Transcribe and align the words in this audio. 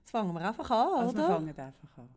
Jetzt 0.00 0.10
fangen 0.10 0.32
wir 0.34 0.40
einfach 0.46 0.70
an, 0.70 1.00
Also 1.04 1.16
wir 1.16 1.24
oder? 1.24 1.34
fangen 1.34 1.48
einfach 1.48 1.98
an. 1.98 2.08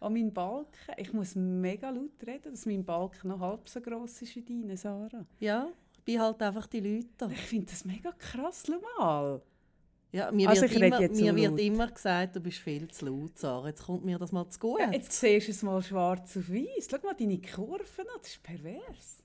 An 0.00 0.12
mein 0.12 0.32
Balken, 0.32 0.94
ich 0.96 1.12
muss 1.12 1.34
mega 1.34 1.90
laut 1.90 2.10
reden, 2.26 2.50
dass 2.52 2.66
mein 2.66 2.84
Balken 2.84 3.28
noch 3.28 3.40
halb 3.40 3.68
so 3.68 3.80
gross 3.80 4.22
ist 4.22 4.34
wie 4.36 4.42
deine, 4.42 4.76
Sarah. 4.76 5.24
Ja, 5.40 5.68
ich 5.96 6.04
bin 6.04 6.20
halt 6.20 6.40
einfach 6.40 6.66
die 6.68 6.80
Leute. 6.80 7.32
Ich 7.32 7.40
finde 7.40 7.66
das 7.66 7.84
mega 7.84 8.12
krass, 8.12 8.62
schau 8.66 8.80
mal. 8.98 9.42
Ja, 10.10 10.30
mir 10.32 10.48
Also 10.48 10.62
wird, 10.62 10.72
immer, 10.72 11.00
mir 11.00 11.36
wird 11.36 11.60
immer 11.60 11.86
gesagt, 11.88 12.36
du 12.36 12.40
bist 12.40 12.58
viel 12.58 12.88
zu 12.88 13.06
laut, 13.06 13.36
Sarah. 13.36 13.66
Jetzt 13.68 13.84
kommt 13.84 14.04
mir 14.04 14.18
das 14.18 14.32
mal 14.32 14.48
zu 14.48 14.58
gut. 14.58 14.80
Ja, 14.80 14.90
jetzt 14.92 15.12
siehst 15.12 15.48
du 15.48 15.52
es 15.52 15.62
mal 15.62 15.82
schwarz 15.82 16.36
auf 16.36 16.48
weiß. 16.48 16.88
Schau 16.90 16.96
mal 17.04 17.14
deine 17.14 17.38
Kurven 17.40 18.06
an, 18.08 18.18
das 18.22 18.30
ist 18.30 18.42
pervers. 18.42 19.22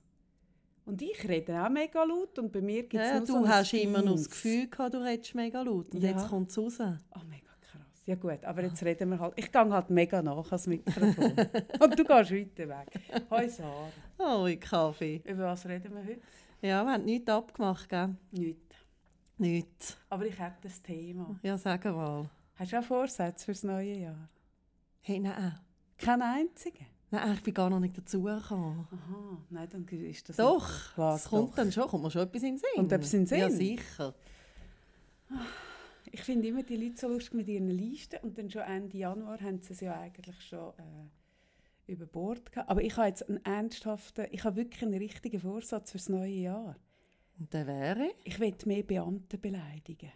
Und 0.86 1.00
ich 1.00 1.26
rede 1.26 1.64
auch 1.64 1.70
mega 1.70 2.04
laut 2.04 2.38
und 2.38 2.52
bei 2.52 2.60
mir 2.60 2.82
gibt 2.82 2.94
es 3.02 3.08
Ja, 3.08 3.18
nur 3.18 3.26
du 3.26 3.32
so 3.32 3.48
hast 3.48 3.72
immer 3.72 4.02
noch 4.02 4.16
das. 4.16 4.28
Gefühl 4.28 4.68
gehabt, 4.68 4.92
du 4.92 4.98
redest 5.02 5.34
mega 5.34 5.62
laut. 5.62 5.94
Und 5.94 6.02
Ja. 6.02 6.10
jetzt 6.10 6.28
kommt 6.28 6.50
es 6.50 6.58
raus. 6.58 6.78
Oh, 6.80 7.20
mega. 7.30 7.44
Ja 8.06 8.16
gut, 8.16 8.44
aber 8.44 8.62
jetzt 8.62 8.82
reden 8.82 9.10
wir 9.10 9.18
halt. 9.18 9.32
Ich 9.36 9.50
gehe 9.50 9.70
halt 9.70 9.90
mega 9.90 10.20
nach 10.20 10.44
ans 10.44 10.66
Mikrofon. 10.66 11.32
und 11.80 11.98
du 11.98 12.04
gehst 12.04 12.30
weiter 12.30 12.68
weg. 12.68 13.00
Hoi 13.30 13.48
Sarah. 13.48 13.88
Oh, 14.18 14.46
ich 14.46 14.60
Kaffee. 14.60 15.22
Über 15.24 15.44
was 15.44 15.66
reden 15.66 15.94
wir 15.94 16.02
heute? 16.02 16.20
Ja, 16.60 16.84
wir 16.84 16.92
haben 16.92 17.04
nichts 17.04 17.28
abgemacht, 17.30 17.88
gell? 17.88 18.14
Nichts. 18.30 18.76
Nichts. 19.38 19.96
Aber 20.10 20.26
ich 20.26 20.38
hätte 20.38 20.56
das 20.62 20.82
Thema. 20.82 21.38
Ja, 21.42 21.56
sag 21.56 21.84
mal. 21.86 22.28
Hast 22.56 22.72
du 22.72 22.78
auch 22.78 22.84
Vorsätze 22.84 23.44
fürs 23.46 23.62
neue 23.62 23.94
Jahr? 23.94 24.28
Hey, 25.00 25.18
nein. 25.18 25.58
Kein 25.96 26.22
einzigen? 26.22 26.86
Nein, 27.10 27.34
ich 27.34 27.42
bin 27.42 27.54
gar 27.54 27.70
noch 27.70 27.80
nicht 27.80 27.96
dazugekommen. 27.96 28.86
Aha, 28.90 29.38
nein, 29.50 29.68
dann 29.70 29.86
ist 29.86 30.28
das 30.28 30.36
Doch, 30.36 30.68
es 31.14 31.24
kommt 31.24 31.50
doch? 31.50 31.54
dann 31.56 31.72
schon, 31.72 31.88
kommt 31.88 32.04
mir 32.04 32.10
schon 32.10 32.22
etwas 32.22 32.42
in 32.42 32.48
den 32.52 32.58
Sinn. 32.58 32.68
Kommt 32.74 32.92
etwas 32.92 33.14
in 33.14 33.20
den 33.20 33.26
Sinn? 33.26 33.38
Ja, 33.38 33.50
sicher. 33.50 34.14
Ich 36.14 36.22
finde 36.22 36.46
immer 36.46 36.62
die 36.62 36.76
Leute 36.76 36.96
so 36.96 37.08
lustig 37.08 37.34
mit 37.34 37.48
ihren 37.48 37.68
Listen 37.70 38.20
und 38.22 38.38
dann 38.38 38.48
schon 38.48 38.62
Ende 38.62 38.96
Januar 38.96 39.40
haben 39.40 39.60
sie 39.60 39.72
es 39.72 39.80
ja 39.80 39.98
eigentlich 39.98 40.40
schon 40.42 40.72
äh, 40.78 41.92
über 41.92 42.06
Bord 42.06 42.52
gehabt. 42.52 42.70
Aber 42.70 42.82
ich 42.82 42.96
habe 42.96 43.08
jetzt 43.08 43.28
einen 43.28 43.44
ernsthaften, 43.44 44.28
ich 44.30 44.44
habe 44.44 44.54
wirklich 44.54 44.80
einen 44.84 44.94
richtigen 44.94 45.40
Vorsatz 45.40 45.90
fürs 45.90 46.08
neue 46.08 46.30
Jahr. 46.30 46.76
Und 47.36 47.52
der 47.52 47.66
wäre? 47.66 48.10
Ich 48.22 48.38
will 48.38 48.54
mehr 48.64 48.84
Beamte 48.84 49.38
beleidigen. 49.38 50.12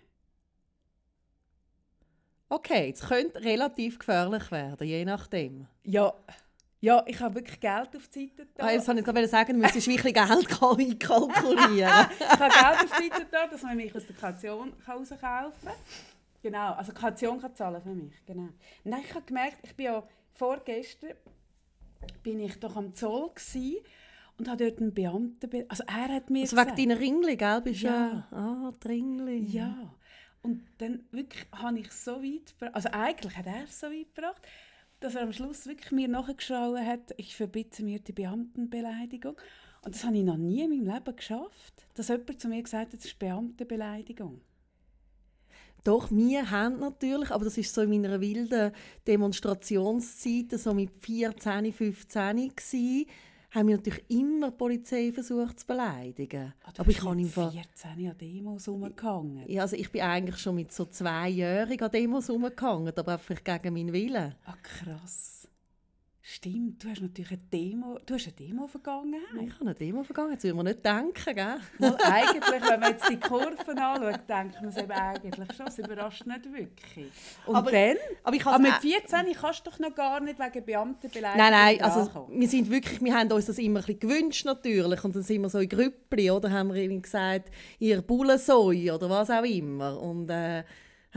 Okay, 2.48 2.92
es 2.94 3.00
könnte 3.00 3.42
relativ 3.42 3.98
gefährlich 3.98 4.52
werden, 4.52 4.86
je 4.86 5.04
nachdem. 5.04 5.66
Ja, 5.82 6.14
ja 6.80 7.02
ich 7.06 7.18
habe 7.20 7.36
wirklich 7.36 7.58
Geld 7.60 7.96
auf 7.96 8.08
die 8.08 8.26
Seite 8.28 8.46
da. 8.54 8.64
Ah, 8.66 8.70
jetzt 8.72 8.86
wollte 8.88 9.00
ich 9.00 9.06
gerade 9.06 9.26
sagen, 9.28 9.52
du 9.54 9.58
müsstest 9.60 9.86
wirklich 9.88 10.14
Geld 10.14 10.48
kal- 10.48 10.78
einkalkulieren. 10.78 12.06
ich 12.18 12.38
habe 12.40 12.52
Geld 12.54 12.90
auf 12.92 12.98
die 12.98 13.08
Seite 13.08 13.26
da, 13.30 13.46
dass 13.46 13.62
man 13.62 13.76
mich 13.76 13.94
aus 13.94 14.06
der 14.06 14.16
Kaution 14.16 14.72
rauskaufen 14.86 15.18
kann. 15.20 15.52
Genau, 16.42 16.72
also 16.74 16.92
die 16.92 17.00
Kaution 17.00 17.40
kann 17.40 17.54
zahlen 17.56 17.82
für 17.82 17.94
mich, 17.94 18.14
genau. 18.24 18.48
Nein, 18.84 19.00
ich 19.04 19.12
habe 19.14 19.24
gemerkt, 19.26 19.58
ich 19.64 19.74
bin 19.74 19.86
ja 19.86 20.02
vorgestern 20.32 21.14
bin 22.22 22.38
ich 22.40 22.58
doch 22.60 22.76
am 22.76 22.94
Zoll 22.94 23.30
gsi 23.34 23.82
und 24.38 24.48
habe 24.48 24.64
dort 24.68 24.80
einen 24.80 24.94
Beamten, 24.94 25.50
be- 25.50 25.66
also 25.68 25.82
er 25.88 26.14
hat 26.14 26.30
mir 26.30 26.42
Also 26.42 26.56
wegen 26.56 26.64
gesagt, 26.66 26.78
deiner 26.78 26.98
Ringli, 27.00 27.36
gell? 27.36 27.60
Bist 27.60 27.82
Ja. 27.82 28.26
ja. 28.30 28.38
Ah, 28.38 28.72
die 28.82 28.88
Ringli. 28.88 29.38
ja. 29.50 29.94
Und 30.42 30.64
dann 30.78 31.04
wirklich 31.10 31.44
habe 31.52 31.80
ich 31.80 31.90
so 31.90 32.22
weit, 32.22 32.54
also 32.72 32.88
eigentlich 32.92 33.36
hat 33.36 33.46
er 33.46 33.64
es 33.64 33.80
so 33.80 33.88
weit 33.88 34.14
gebracht, 34.14 34.40
dass 35.00 35.14
er 35.14 35.22
am 35.22 35.32
Schluss 35.32 35.66
wirklich 35.66 35.92
mir 35.92 36.08
nachgeschrien 36.08 36.84
hat, 36.84 37.14
ich 37.16 37.36
verbitte 37.36 37.82
mir 37.82 38.00
die 38.00 38.12
Beamtenbeleidigung. 38.12 39.36
Und 39.82 39.94
das 39.94 40.04
habe 40.04 40.16
ich 40.16 40.24
noch 40.24 40.36
nie 40.36 40.62
in 40.62 40.70
meinem 40.70 40.94
Leben 40.94 41.16
geschafft, 41.16 41.86
dass 41.94 42.08
jemand 42.08 42.40
zu 42.40 42.48
mir 42.48 42.62
gesagt 42.62 42.92
hat, 42.92 42.98
das 42.98 43.06
ist 43.06 43.18
Beamtenbeleidigung. 43.18 44.40
Doch, 45.84 46.10
wir 46.10 46.50
haben 46.50 46.80
natürlich, 46.80 47.30
aber 47.30 47.44
das 47.44 47.56
ist 47.56 47.72
so 47.72 47.82
in 47.82 47.90
meiner 47.90 48.20
wilden 48.20 48.72
Demonstrationszeit, 49.06 50.58
so 50.58 50.74
mit 50.74 50.90
14, 50.90 51.72
15 51.72 52.52
gsi, 52.54 53.06
haben 53.50 53.68
wir 53.68 53.76
natürlich 53.76 54.04
immer 54.08 54.50
die 54.50 54.56
Polizei 54.56 55.12
versucht 55.12 55.60
zu 55.60 55.66
beleidigen. 55.66 56.52
Ah, 56.64 56.72
aber 56.78 56.90
ich 56.90 57.02
mit 57.02 57.18
im 57.18 57.28
Fall... 57.28 57.50
14 57.50 58.08
an 58.08 58.18
Demos 58.18 58.68
rumgehangen. 58.68 59.48
Ja, 59.48 59.62
also 59.62 59.76
ich 59.76 59.90
bin 59.90 60.02
eigentlich 60.02 60.38
schon 60.38 60.56
mit 60.56 60.72
so 60.72 60.84
zweijährigen 60.84 61.84
an 61.84 61.90
Demos 61.90 62.28
rumgegangen, 62.28 62.92
aber 62.96 63.14
einfach 63.14 63.42
gegen 63.42 63.74
meinen 63.74 63.92
Willen. 63.92 64.34
Ah, 64.44 64.54
krass. 64.62 65.37
Stimmt, 66.30 66.84
du 66.84 66.90
hast 66.90 67.00
natürlich 67.00 67.30
eine 67.30 67.40
Demo, 67.50 67.98
du 68.04 68.12
hast 68.12 68.26
eine 68.26 68.34
Demo 68.36 68.66
vergangen. 68.66 69.14
Ich 69.42 69.50
habe 69.54 69.62
eine 69.62 69.74
Demo 69.74 70.02
vergangen, 70.02 70.32
jetzt 70.32 70.44
würde 70.44 70.56
man 70.56 70.66
nicht 70.66 70.84
denken, 70.84 71.34
gell? 71.34 71.56
Mal 71.78 71.96
eigentlich, 72.04 72.68
wenn 72.68 72.80
man 72.80 72.90
jetzt 72.92 73.08
die 73.08 73.16
Kurven 73.16 73.78
anschaut, 73.78 74.28
denkt 74.28 74.60
man 74.60 74.68
es 74.68 74.76
eben 74.76 74.90
eigentlich 74.90 75.56
schon, 75.56 75.66
es 75.68 75.78
überrascht 75.78 76.26
nicht 76.26 76.44
wirklich. 76.52 77.10
Und 77.46 77.56
Aber- 77.56 77.70
dann, 77.70 77.96
Aber 78.24 78.36
ich 78.36 78.42
aber 78.44 78.52
habe 78.52 78.62
mit 78.62 78.74
14 78.74 79.32
kannst 79.40 79.66
du 79.66 79.70
doch 79.70 79.78
noch 79.78 79.94
gar 79.94 80.20
nicht 80.20 80.38
wegen 80.38 80.66
Beamtenbeleidigung 80.66 81.50
Nein, 81.50 81.78
nein, 81.78 81.80
also 81.82 82.28
wir 82.30 82.48
sind 82.48 82.70
wirklich, 82.70 83.00
wir 83.02 83.14
haben 83.14 83.32
uns 83.32 83.46
das 83.46 83.56
immer 83.56 83.80
ein 83.80 83.86
bisschen 83.86 84.00
gewünscht 84.00 84.44
natürlich 84.44 85.02
und 85.02 85.16
dann 85.16 85.22
sind 85.22 85.40
wir 85.40 85.48
so 85.48 85.60
in 85.60 85.68
Grüppli, 85.70 86.30
oder 86.30 86.50
haben 86.50 86.74
wir 86.74 86.82
ihnen 86.82 87.00
gesagt, 87.00 87.50
ihr 87.78 88.02
Bullensoi 88.02 88.90
oder 88.90 89.08
was 89.08 89.30
auch 89.30 89.44
immer 89.44 89.98
und 89.98 90.28
äh, 90.28 90.62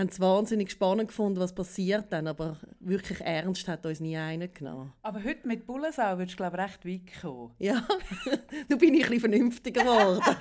haben 0.01 0.09
es 0.09 0.19
wahnsinnig 0.19 0.71
spannend 0.71 1.07
gefunden, 1.07 1.39
was 1.39 1.53
passiert 1.53 2.11
dann, 2.11 2.27
aber 2.27 2.57
wirklich 2.79 3.21
ernst 3.21 3.67
hat 3.67 3.85
uns 3.85 3.99
nie 3.99 4.17
einer 4.17 4.47
genommen. 4.47 4.91
Aber 5.03 5.23
heute 5.23 5.47
mit 5.47 5.65
Bullensau 5.65 6.17
würdest 6.17 6.33
du, 6.33 6.37
glaube 6.37 6.57
ich, 6.57 6.63
recht 6.63 6.85
weit 6.85 7.21
kommen. 7.21 7.51
Ja, 7.59 7.87
du 8.69 8.77
bin 8.77 8.93
ich 8.95 9.05
ein 9.05 9.11
bisschen 9.11 9.19
vernünftiger 9.19 9.83
geworden. 9.83 10.21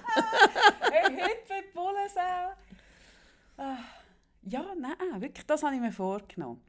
hey, 0.91 1.05
heute 1.05 1.55
mit 1.55 1.75
Bullensau? 1.75 2.57
Ah, 3.59 3.79
ja, 4.43 4.65
nein, 4.79 5.21
wirklich, 5.21 5.47
das 5.47 5.63
habe 5.63 5.75
ich 5.75 5.81
mir 5.81 5.93
vorgenommen. 5.93 6.61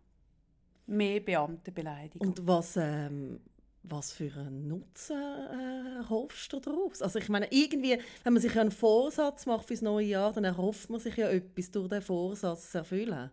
Mehr 0.88 1.22
Beamtenbeleidigung. 1.22 2.28
Und 2.28 2.46
was, 2.46 2.76
ähm, 2.76 3.40
was 3.84 4.12
für 4.14 4.32
einen 4.38 4.68
Nutzen 4.68 5.18
äh, 5.20 5.98
erhoffst 5.98 6.54
du 6.54 6.60
daraus? 6.60 7.02
Also 7.02 7.20
ich 7.20 7.30
meine, 7.30 7.48
irgendwie, 7.52 7.98
wenn 8.24 8.34
man 8.34 8.42
sich 8.42 8.54
ja 8.54 8.62
einen 8.62 8.72
Vorsatz 8.72 9.46
macht 9.46 9.68
fürs 9.68 9.82
neue 9.82 10.06
Jahr, 10.06 10.34
dann 10.34 10.44
erhofft 10.44 10.90
man 10.90 11.00
sich 11.00 11.16
ja 11.18 11.30
etwas 11.30 11.72
durch 11.72 11.90
den 11.90 12.02
Vorsatz 12.02 12.72
zu 12.72 12.80
erfüllen. 12.80 13.32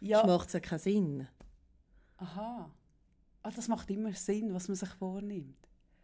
ja, 0.00 0.22
Das 0.22 0.26
macht 0.26 0.54
ja 0.54 0.60
keinen 0.60 0.78
Sinn. 0.78 1.28
aha. 2.18 2.70
Ah, 3.42 3.50
das 3.56 3.68
macht 3.68 3.88
immer 3.90 4.12
Sinn, 4.12 4.52
was 4.52 4.68
man 4.68 4.74
sich 4.76 4.90
vornimmt. 4.90 5.56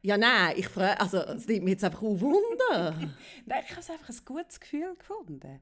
Ja, 0.02 0.16
nein, 0.16 0.54
ich 0.56 0.68
frage, 0.68 0.98
also 1.00 1.18
es 1.18 1.46
nimmt 1.46 1.64
mich 1.64 1.72
jetzt 1.72 1.84
einfach 1.84 2.02
auch 2.02 2.20
Wunder. 2.20 2.94
Nein, 3.46 3.62
ich 3.64 3.70
habe 3.72 3.80
es 3.80 3.90
einfach 3.90 4.08
ein 4.08 4.24
gutes 4.24 4.60
Gefühl 4.60 4.94
gefunden. 4.96 5.60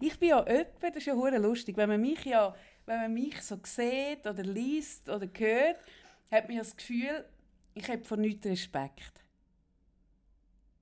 Ich 0.00 0.18
bin 0.18 0.30
ja 0.30 0.44
jemand, 0.46 0.68
das 0.82 0.96
ist 0.96 1.06
ja 1.06 1.14
hure 1.14 1.38
lustig, 1.38 1.76
wenn 1.76 1.88
man 1.88 2.00
mich 2.00 2.24
ja, 2.24 2.54
wenn 2.84 3.00
man 3.00 3.14
mich 3.14 3.40
so 3.42 3.58
sieht 3.62 4.26
oder 4.26 4.42
liest 4.42 5.08
oder 5.08 5.26
hört, 5.38 5.76
hat 6.30 6.48
man 6.48 6.56
ja 6.56 6.62
das 6.62 6.76
Gefühl, 6.76 7.24
ich 7.76 7.88
habe 7.88 8.02
vor 8.04 8.16
nichts 8.16 8.46
Respekt 8.46 9.22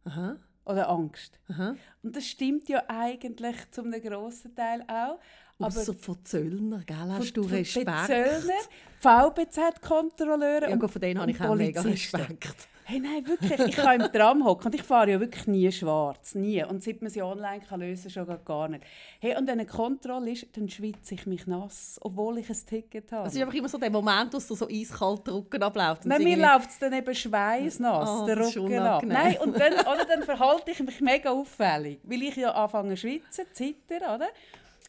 Aha, 0.04 0.36
oder 0.64 0.88
Angst. 0.88 1.40
aha. 1.48 1.74
Und 2.02 2.14
das 2.16 2.26
stimmt 2.26 2.68
ja 2.68 2.82
eigentlich 2.88 3.56
zum 3.70 3.90
grossen 3.90 4.54
Teil 4.54 4.82
auch. 4.82 5.18
Aber 5.58 5.66
Außer 5.68 5.94
von 5.94 6.24
Zöllner, 6.24 6.82
gell, 6.84 6.96
hast 6.96 7.26
von- 7.28 7.34
du 7.34 7.42
von 7.44 7.52
Respekt? 7.58 7.86
Bezöllner, 7.86 8.60
VBZ-Kontrolleure 9.00 10.70
Ja, 10.70 10.88
von 10.88 11.00
denen 11.00 11.20
habe 11.20 11.30
ich 11.30 11.40
auch 11.40 11.54
mega. 11.54 11.80
Respekt. 11.80 12.68
Hey, 12.86 13.00
nein, 13.00 13.26
wirklich. 13.26 13.58
Ich 13.68 13.76
kann 13.76 14.00
im 14.00 14.12
Tram 14.12 14.44
hocken 14.44 14.66
und 14.66 14.74
ich 14.74 14.82
fahre 14.82 15.10
ja 15.12 15.20
wirklich 15.20 15.46
nie 15.46 15.72
schwarz. 15.72 16.34
Nie. 16.34 16.64
Und 16.64 16.82
seit 16.82 17.00
man 17.00 17.10
sie 17.10 17.22
online 17.22 17.60
kann 17.66 17.80
lösen 17.80 18.10
schon 18.10 18.26
gar- 18.44 18.68
nicht. 18.68 18.84
Hey, 19.20 19.36
und 19.38 19.46
wenn 19.46 19.58
eine 19.58 19.66
Kontrolle 19.66 20.32
ist, 20.32 20.54
dann 20.56 20.68
schwitze 20.68 21.14
ich 21.14 21.26
mich 21.26 21.46
nass, 21.46 21.98
obwohl 22.02 22.38
ich 22.38 22.50
ein 22.50 22.56
Ticket 22.66 23.10
habe. 23.10 23.26
Es 23.26 23.34
ist 23.34 23.40
einfach 23.40 23.54
immer 23.54 23.68
so 23.70 23.78
der 23.78 23.90
Moment, 23.90 24.34
wo 24.34 24.38
dir 24.38 24.42
so 24.56 24.68
eiskalt 24.68 25.26
der 25.26 25.34
Rücken 25.34 25.62
abläuft. 25.62 26.04
Nein, 26.04 26.22
mir 26.24 26.36
läuft 26.36 26.70
es 26.70 26.78
dann 26.78 26.92
eben 26.92 27.14
schweißnass, 27.14 28.08
Ah, 28.08 28.26
der 28.26 28.38
Rücken 28.38 28.78
ab. 28.78 29.02
Nein, 29.06 29.36
und 29.38 29.56
dann, 29.58 29.72
oder, 29.74 30.04
dann 30.06 30.22
verhalte 30.22 30.70
ich 30.70 30.80
mich 30.80 31.00
mega 31.00 31.30
auffällig, 31.30 32.00
weil 32.02 32.22
ich 32.22 32.36
ja 32.36 32.52
anfange 32.52 32.90
zu 32.90 32.96
schwitzen, 32.98 33.44
zittern, 33.52 34.14
oder? 34.16 34.26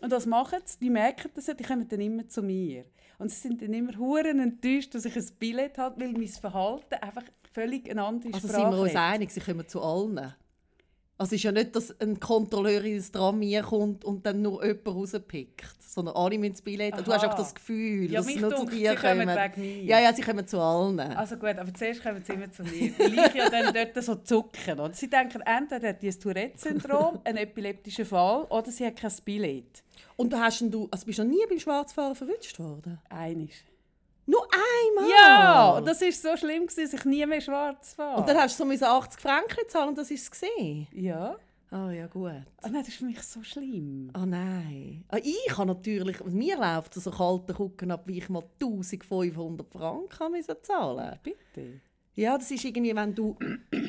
Und 0.01 0.11
was 0.11 0.25
machen 0.25 0.59
sie? 0.65 0.77
Die 0.79 0.89
merken 0.89 1.31
das 1.33 1.47
ja, 1.47 1.53
die 1.53 1.63
kommen 1.63 1.87
dann 1.87 2.01
immer 2.01 2.27
zu 2.27 2.41
mir. 2.43 2.83
Und 3.17 3.29
sie 3.31 3.39
sind 3.39 3.61
dann 3.61 3.73
immer 3.73 3.97
huren 3.97 4.39
enttäuscht, 4.41 4.93
dass 4.93 5.05
ich 5.05 5.15
ein 5.15 5.25
Billett 5.39 5.77
habe, 5.77 6.01
weil 6.01 6.11
mein 6.11 6.27
Verhalten 6.27 6.95
einfach 6.95 7.23
völlig 7.55 7.89
eine 7.89 8.03
andere 8.03 8.33
Also 8.33 8.47
Sprache 8.47 8.61
sind 8.63 8.71
wir 8.71 8.81
uns 8.81 8.95
einig, 8.95 9.31
sie 9.31 9.39
kommen 9.39 9.67
zu 9.67 9.81
allen. 9.81 10.33
Also 11.17 11.29
es 11.29 11.39
ist 11.39 11.43
ja 11.43 11.53
nicht, 11.53 11.73
dass 11.75 11.97
ein 12.01 12.19
Kontrolleur 12.19 12.83
ins 12.83 13.09
Tram 13.09 13.41
kommt 13.63 14.03
und 14.03 14.25
dann 14.25 14.41
nur 14.41 14.65
jemand 14.65 14.85
rauspickt, 14.85 15.81
sondern 15.81 16.13
alle 16.13 16.37
müssen 16.37 16.51
das 16.51 16.61
Billett. 16.61 16.93
Du 16.93 17.13
hast 17.13 17.23
Aha. 17.23 17.31
auch 17.31 17.37
das 17.37 17.55
Gefühl, 17.55 18.11
Ja, 18.11 18.19
dass 18.19 18.27
sie 18.27 18.35
nur 18.35 18.53
zu 18.53 18.65
dir 18.65 18.91
sie 18.91 18.95
kommen 18.97 19.25
kommen. 19.25 19.37
wegen 19.37 19.61
mir. 19.61 19.83
Ja, 19.85 19.99
ja, 20.01 20.13
sie 20.13 20.21
kommen 20.23 20.45
zu 20.45 20.59
allen. 20.59 20.99
Also 20.99 21.37
gut, 21.37 21.57
aber 21.57 21.73
zuerst 21.73 22.03
kommen 22.03 22.21
sie 22.21 22.33
immer 22.33 22.51
zu 22.51 22.63
mir. 22.63 22.91
Weil 22.99 23.13
ich 23.13 23.33
ja 23.33 23.49
dann 23.49 23.73
dort 23.93 24.03
so 24.03 24.15
zucken. 24.15 24.77
Oder? 24.77 24.93
Sie 24.93 25.09
denken, 25.09 25.41
entweder 25.45 25.87
hat 25.89 26.01
die 26.01 26.09
ein 26.09 26.19
Tourette-Syndrom, 26.19 27.21
einen 27.23 27.37
epileptischen 27.37 28.05
Fall, 28.05 28.43
oder 28.49 28.69
sie 28.69 28.85
hat 28.85 28.97
kein 28.97 29.13
Billett. 29.23 29.83
Und 30.17 30.33
da 30.33 30.41
hast 30.41 30.59
du, 30.61 30.89
also 30.91 31.05
bist 31.05 31.19
du 31.19 31.23
noch 31.23 31.31
nie 31.31 31.45
beim 31.47 31.59
Schwarzfahren 31.59 32.15
verwünscht 32.15 32.59
worden? 32.59 32.99
Einisch. 33.07 33.63
Einmal? 34.97 35.09
Ja, 35.09 35.69
und 35.77 35.87
das 35.87 36.01
war 36.01 36.11
so 36.11 36.37
schlimm, 36.37 36.67
gewesen, 36.67 36.83
dass 36.83 36.93
ich 36.93 37.05
nie 37.05 37.25
mehr 37.25 37.41
schwarz 37.41 37.93
fahre. 37.93 38.19
Und 38.19 38.29
dann 38.29 38.37
hast 38.37 38.59
du 38.59 38.63
so 38.63 38.65
müssen 38.67 38.85
80 38.85 39.19
Franken 39.19 39.67
zahlen 39.67 39.89
und 39.89 39.97
das 39.97 40.11
ist 40.11 40.23
es 40.23 40.31
gesehen. 40.31 40.87
ja. 40.91 41.35
Ah 41.71 41.91
ja, 41.91 42.07
gut. 42.07 42.31
Oh 42.63 42.67
nein, 42.67 42.75
das 42.75 42.89
ist 42.89 42.97
für 42.97 43.05
mich 43.05 43.21
so 43.21 43.43
schlimm. 43.43 44.09
Ah 44.13 44.25
nein. 44.25 45.03
Ah, 45.09 45.17
ich 45.17 45.57
habe 45.57 45.67
natürlich, 45.67 46.23
mir 46.23 46.57
läuft 46.57 46.93
so 46.93 47.11
kalte 47.11 47.53
Kucken 47.53 47.91
ab, 47.91 48.03
wie 48.05 48.19
ich 48.19 48.29
mal 48.29 48.43
1500 48.61 49.67
Franken 49.73 50.31
müssen 50.31 50.55
zahlen 50.61 51.19
Bitte? 51.21 51.81
Ja, 52.13 52.37
das 52.37 52.49
ist 52.51 52.63
irgendwie, 52.63 52.95
wenn 52.95 53.13
du, 53.13 53.35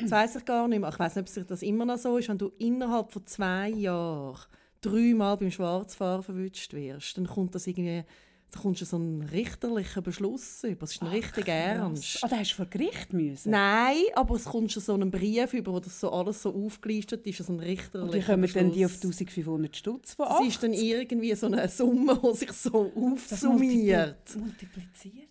das 0.01 0.11
weiss 0.11 0.35
ich 0.35 0.43
gar 0.43 0.67
nicht 0.67 0.79
mehr, 0.79 0.89
ich 0.89 0.99
weiß 0.99 1.15
nicht, 1.15 1.37
ob 1.37 1.47
das 1.47 1.61
immer 1.61 1.85
noch 1.85 1.97
so 1.97 2.17
ist, 2.17 2.27
wenn 2.27 2.37
du 2.37 2.51
innerhalb 2.57 3.11
von 3.11 3.25
zwei 3.25 3.69
Jahren 3.69 4.37
dreimal 4.81 5.37
beim 5.37 5.51
Schwarzfahren 5.51 6.23
verwünscht 6.23 6.73
wirst, 6.73 7.17
dann 7.17 7.27
kommt 7.27 7.55
das 7.55 7.67
irgendwie 7.67 8.03
da 8.51 8.59
kommst 8.61 8.81
du 8.81 8.85
so 8.85 8.95
einen 8.95 9.21
richterlichen 9.23 10.03
Beschluss 10.03 10.63
über. 10.63 10.81
Das 10.81 10.93
ist 10.93 11.01
ein 11.01 11.09
richtig 11.09 11.47
ernst. 11.47 12.23
Ah, 12.23 12.27
da 12.27 12.37
hast 12.37 12.51
du 12.51 12.55
vor 12.55 12.65
Gericht 12.65 13.11
müssen? 13.11 13.51
Nein, 13.51 14.03
aber 14.15 14.35
es 14.35 14.45
kommt 14.45 14.71
schon 14.71 14.81
so 14.81 14.93
einen 14.93 15.11
Brief 15.11 15.53
über, 15.53 15.73
wo 15.73 15.79
das 15.79 15.99
so 15.99 16.11
alles 16.11 16.41
so 16.41 16.55
aufgelistet 16.55 17.27
ist, 17.27 17.45
so 17.45 17.51
ein 17.51 17.59
richterlicher 17.59 18.03
Und 18.03 18.13
wie 18.13 18.21
kommen 18.21 18.53
dann 18.53 18.71
die 18.71 18.85
auf 18.85 18.93
1500 18.93 19.75
Stutz 19.75 20.13
von 20.13 20.27
Das 20.27 20.47
ist 20.47 20.63
dann 20.63 20.73
irgendwie 20.73 21.35
so 21.35 21.47
eine 21.47 21.67
Summe, 21.67 22.19
die 22.23 22.37
sich 22.37 22.51
so 22.53 22.91
aufsummiert. 22.95 24.17
Das 24.25 24.35
multipliziert. 24.37 25.26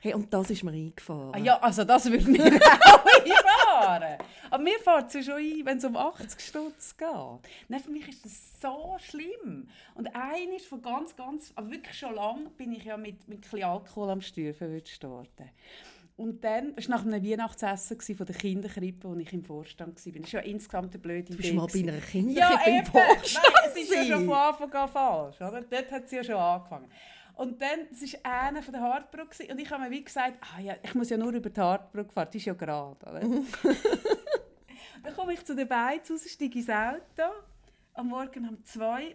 Hey, 0.00 0.14
und 0.14 0.32
das 0.32 0.50
ist 0.50 0.62
mir 0.62 0.70
eingefahren. 0.70 1.32
Ah, 1.34 1.38
ja, 1.38 1.58
also 1.58 1.82
das 1.84 2.10
würde 2.10 2.30
mir 2.30 2.44
auch 2.46 3.04
einfahren. 3.04 4.18
Aber 4.50 4.62
mir 4.62 4.78
fährt 4.78 5.12
es 5.14 5.24
schon 5.26 5.34
ein, 5.36 5.60
wenn 5.64 5.78
es 5.78 5.84
um 5.84 5.96
80 5.96 6.40
Stutz 6.40 6.96
geht. 6.96 7.08
Nein, 7.68 7.80
für 7.80 7.90
mich 7.90 8.08
ist 8.08 8.24
das 8.24 8.60
so 8.60 8.96
schlimm. 9.00 9.68
Und 9.94 10.06
eines 10.14 10.64
von 10.66 10.80
ganz, 10.82 11.16
ganz, 11.16 11.52
aber 11.56 11.70
wirklich 11.70 11.98
schon 11.98 12.14
lange, 12.14 12.48
bin 12.50 12.72
ich 12.72 12.84
ja 12.84 12.96
mit, 12.96 13.26
mit 13.28 13.38
ein 13.38 13.40
bisschen 13.40 13.64
Alkohol 13.64 14.10
am 14.10 14.20
Steuer 14.20 14.54
worden. 14.60 15.50
Und 16.16 16.42
dann, 16.42 16.74
das 16.74 16.88
war 16.88 16.96
nach 16.96 17.06
einem 17.06 17.24
Weihnachtsessen 17.24 18.16
von 18.16 18.26
der 18.26 18.34
Kinderkrippe, 18.34 19.08
wo 19.08 19.14
ich 19.14 19.32
im 19.32 19.44
Vorstand 19.44 20.04
war. 20.04 20.12
Das 20.12 20.24
ist 20.24 20.32
ja 20.32 20.40
insgesamt 20.40 20.92
eine 20.92 20.98
blöde 21.00 21.32
Idee. 21.32 21.34
Du 21.34 21.36
bist 21.36 21.54
mal 21.54 21.66
bei 21.66 21.78
einer 21.78 21.92
Ja, 21.98 22.00
Kinderkrippe 22.00 22.70
eben. 22.70 22.78
im 22.78 22.86
Vorstand. 22.86 23.46
Nein, 23.54 23.70
es 23.72 23.82
ist 23.82 23.94
ja 23.94 24.04
schon 24.04 24.24
von 24.26 24.34
Anfang 24.34 24.72
an 24.72 24.88
falsch. 24.88 25.36
Oder? 25.40 25.62
Dort 25.62 25.92
hat 25.92 26.08
sie 26.08 26.16
ja 26.16 26.24
schon 26.24 26.34
angefangen. 26.34 26.90
Und 27.38 27.62
dann, 27.62 27.86
das 27.90 28.02
war 28.14 28.48
einer 28.48 28.62
von 28.62 28.72
der 28.72 29.08
gewesen, 29.12 29.52
und 29.52 29.60
ich 29.60 29.70
habe 29.70 29.84
mir 29.84 29.90
wie 29.92 30.02
gesagt, 30.02 30.38
ah 30.40 30.60
ja, 30.60 30.74
ich 30.82 30.92
muss 30.94 31.08
ja 31.08 31.16
nur 31.16 31.32
über 31.32 31.48
die 31.48 31.60
Hartbrücke 31.60 32.12
fahren, 32.12 32.28
die 32.32 32.38
ist 32.38 32.46
ja 32.46 32.52
gerade. 32.52 32.96
Oder? 33.06 33.20
dann 35.04 35.14
komme 35.14 35.34
ich 35.34 35.44
zu 35.44 35.54
den 35.54 35.68
beiden 35.68 36.04
raus, 36.10 36.28
steige 36.28 36.58
ins 36.58 36.68
Auto, 36.68 37.32
am 37.94 38.08
Morgen 38.08 38.48
um 38.48 38.64
zwei 38.64 39.14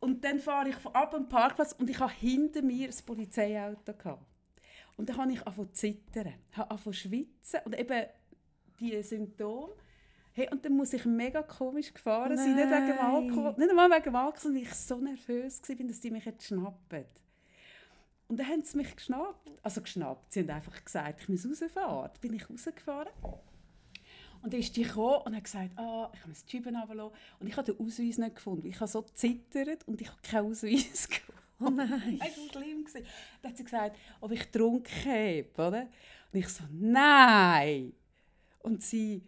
und 0.00 0.22
dann 0.24 0.40
fahre 0.40 0.68
ich 0.68 0.76
ab 0.92 1.12
dem 1.12 1.28
Parkplatz 1.28 1.72
und 1.78 1.88
ich 1.88 1.98
habe 1.98 2.12
hinter 2.12 2.60
mir 2.60 2.88
ein 2.88 3.06
Polizeiauto. 3.06 3.94
Gehabt. 3.94 4.26
Und 4.96 5.08
dann 5.08 5.16
habe 5.16 5.32
ich 5.32 5.38
angefangen 5.46 5.72
zu 5.72 5.80
zittern, 5.80 6.34
habe 6.52 6.70
angefangen 6.72 6.92
zu 6.94 7.00
schwitzen 7.00 7.60
und 7.64 7.78
eben 7.78 8.06
diese 8.80 9.02
Symptome. 9.02 9.72
Hey, 10.36 10.48
und 10.50 10.64
dann 10.64 10.72
muss 10.72 10.92
ich 10.92 11.04
mega 11.04 11.42
komisch 11.42 11.94
gefahren 11.94 12.36
sein, 12.36 12.56
nicht 12.56 12.68
wegen 12.68 12.86
dem 12.88 12.98
Alkohol, 12.98 13.54
nicht 13.56 13.70
einmal 13.70 13.88
wegen 13.88 14.02
dem 14.02 14.16
Alkohol, 14.16 14.40
sondern 14.40 14.62
ich 14.62 14.74
so 14.74 14.96
nervös 14.96 15.62
war, 15.68 15.86
dass 15.86 16.00
die 16.00 16.10
mich 16.10 16.24
jetzt 16.24 16.44
schnappen. 16.44 17.04
Und 18.26 18.40
dann 18.40 18.48
haben 18.48 18.62
sie 18.64 18.76
mich 18.76 18.96
geschnappt. 18.96 19.48
Also 19.62 19.80
geschnappt, 19.80 20.32
sie 20.32 20.40
haben 20.40 20.50
einfach 20.50 20.84
gesagt, 20.84 21.20
ich 21.20 21.28
muss 21.28 21.46
rausfahren. 21.46 22.10
Dann 22.12 22.20
bin 22.20 22.34
ich 22.34 22.50
rausgefahren. 22.50 23.12
Und 24.42 24.52
dann 24.52 24.60
ist 24.60 24.76
die 24.76 24.82
gekommen 24.82 25.22
und 25.24 25.36
hat 25.36 25.44
gesagt, 25.44 25.78
ah, 25.78 26.10
ich 26.12 26.26
muss 26.26 26.44
die 26.44 26.56
Scheiben 26.56 26.76
runterlassen. 26.76 27.16
Und 27.38 27.46
ich 27.46 27.56
habe 27.56 27.72
den 27.72 27.86
Ausweis 27.86 28.18
nicht 28.18 28.34
gefunden. 28.34 28.66
Ich 28.66 28.80
habe 28.80 28.90
so 28.90 29.02
zittert 29.02 29.86
und 29.86 30.00
ich 30.00 30.08
habe 30.08 30.18
keinen 30.22 30.50
Ausweis 30.50 31.08
gefunden. 31.08 31.40
Oh 31.60 31.70
nein. 31.70 32.18
Das 32.18 32.36
war 32.36 32.62
schlimm. 32.62 32.84
gewesen. 32.84 33.06
Dann 33.40 33.50
hat 33.50 33.56
sie 33.56 33.64
gesagt, 33.64 33.96
ob 34.20 34.32
ich 34.32 34.50
getrunken 34.50 34.90
habe. 35.04 35.46
Oder? 35.68 35.82
Und 36.32 36.38
ich 36.38 36.48
so, 36.48 36.64
nein. 36.72 37.92
Und 38.60 38.82
sie, 38.82 39.22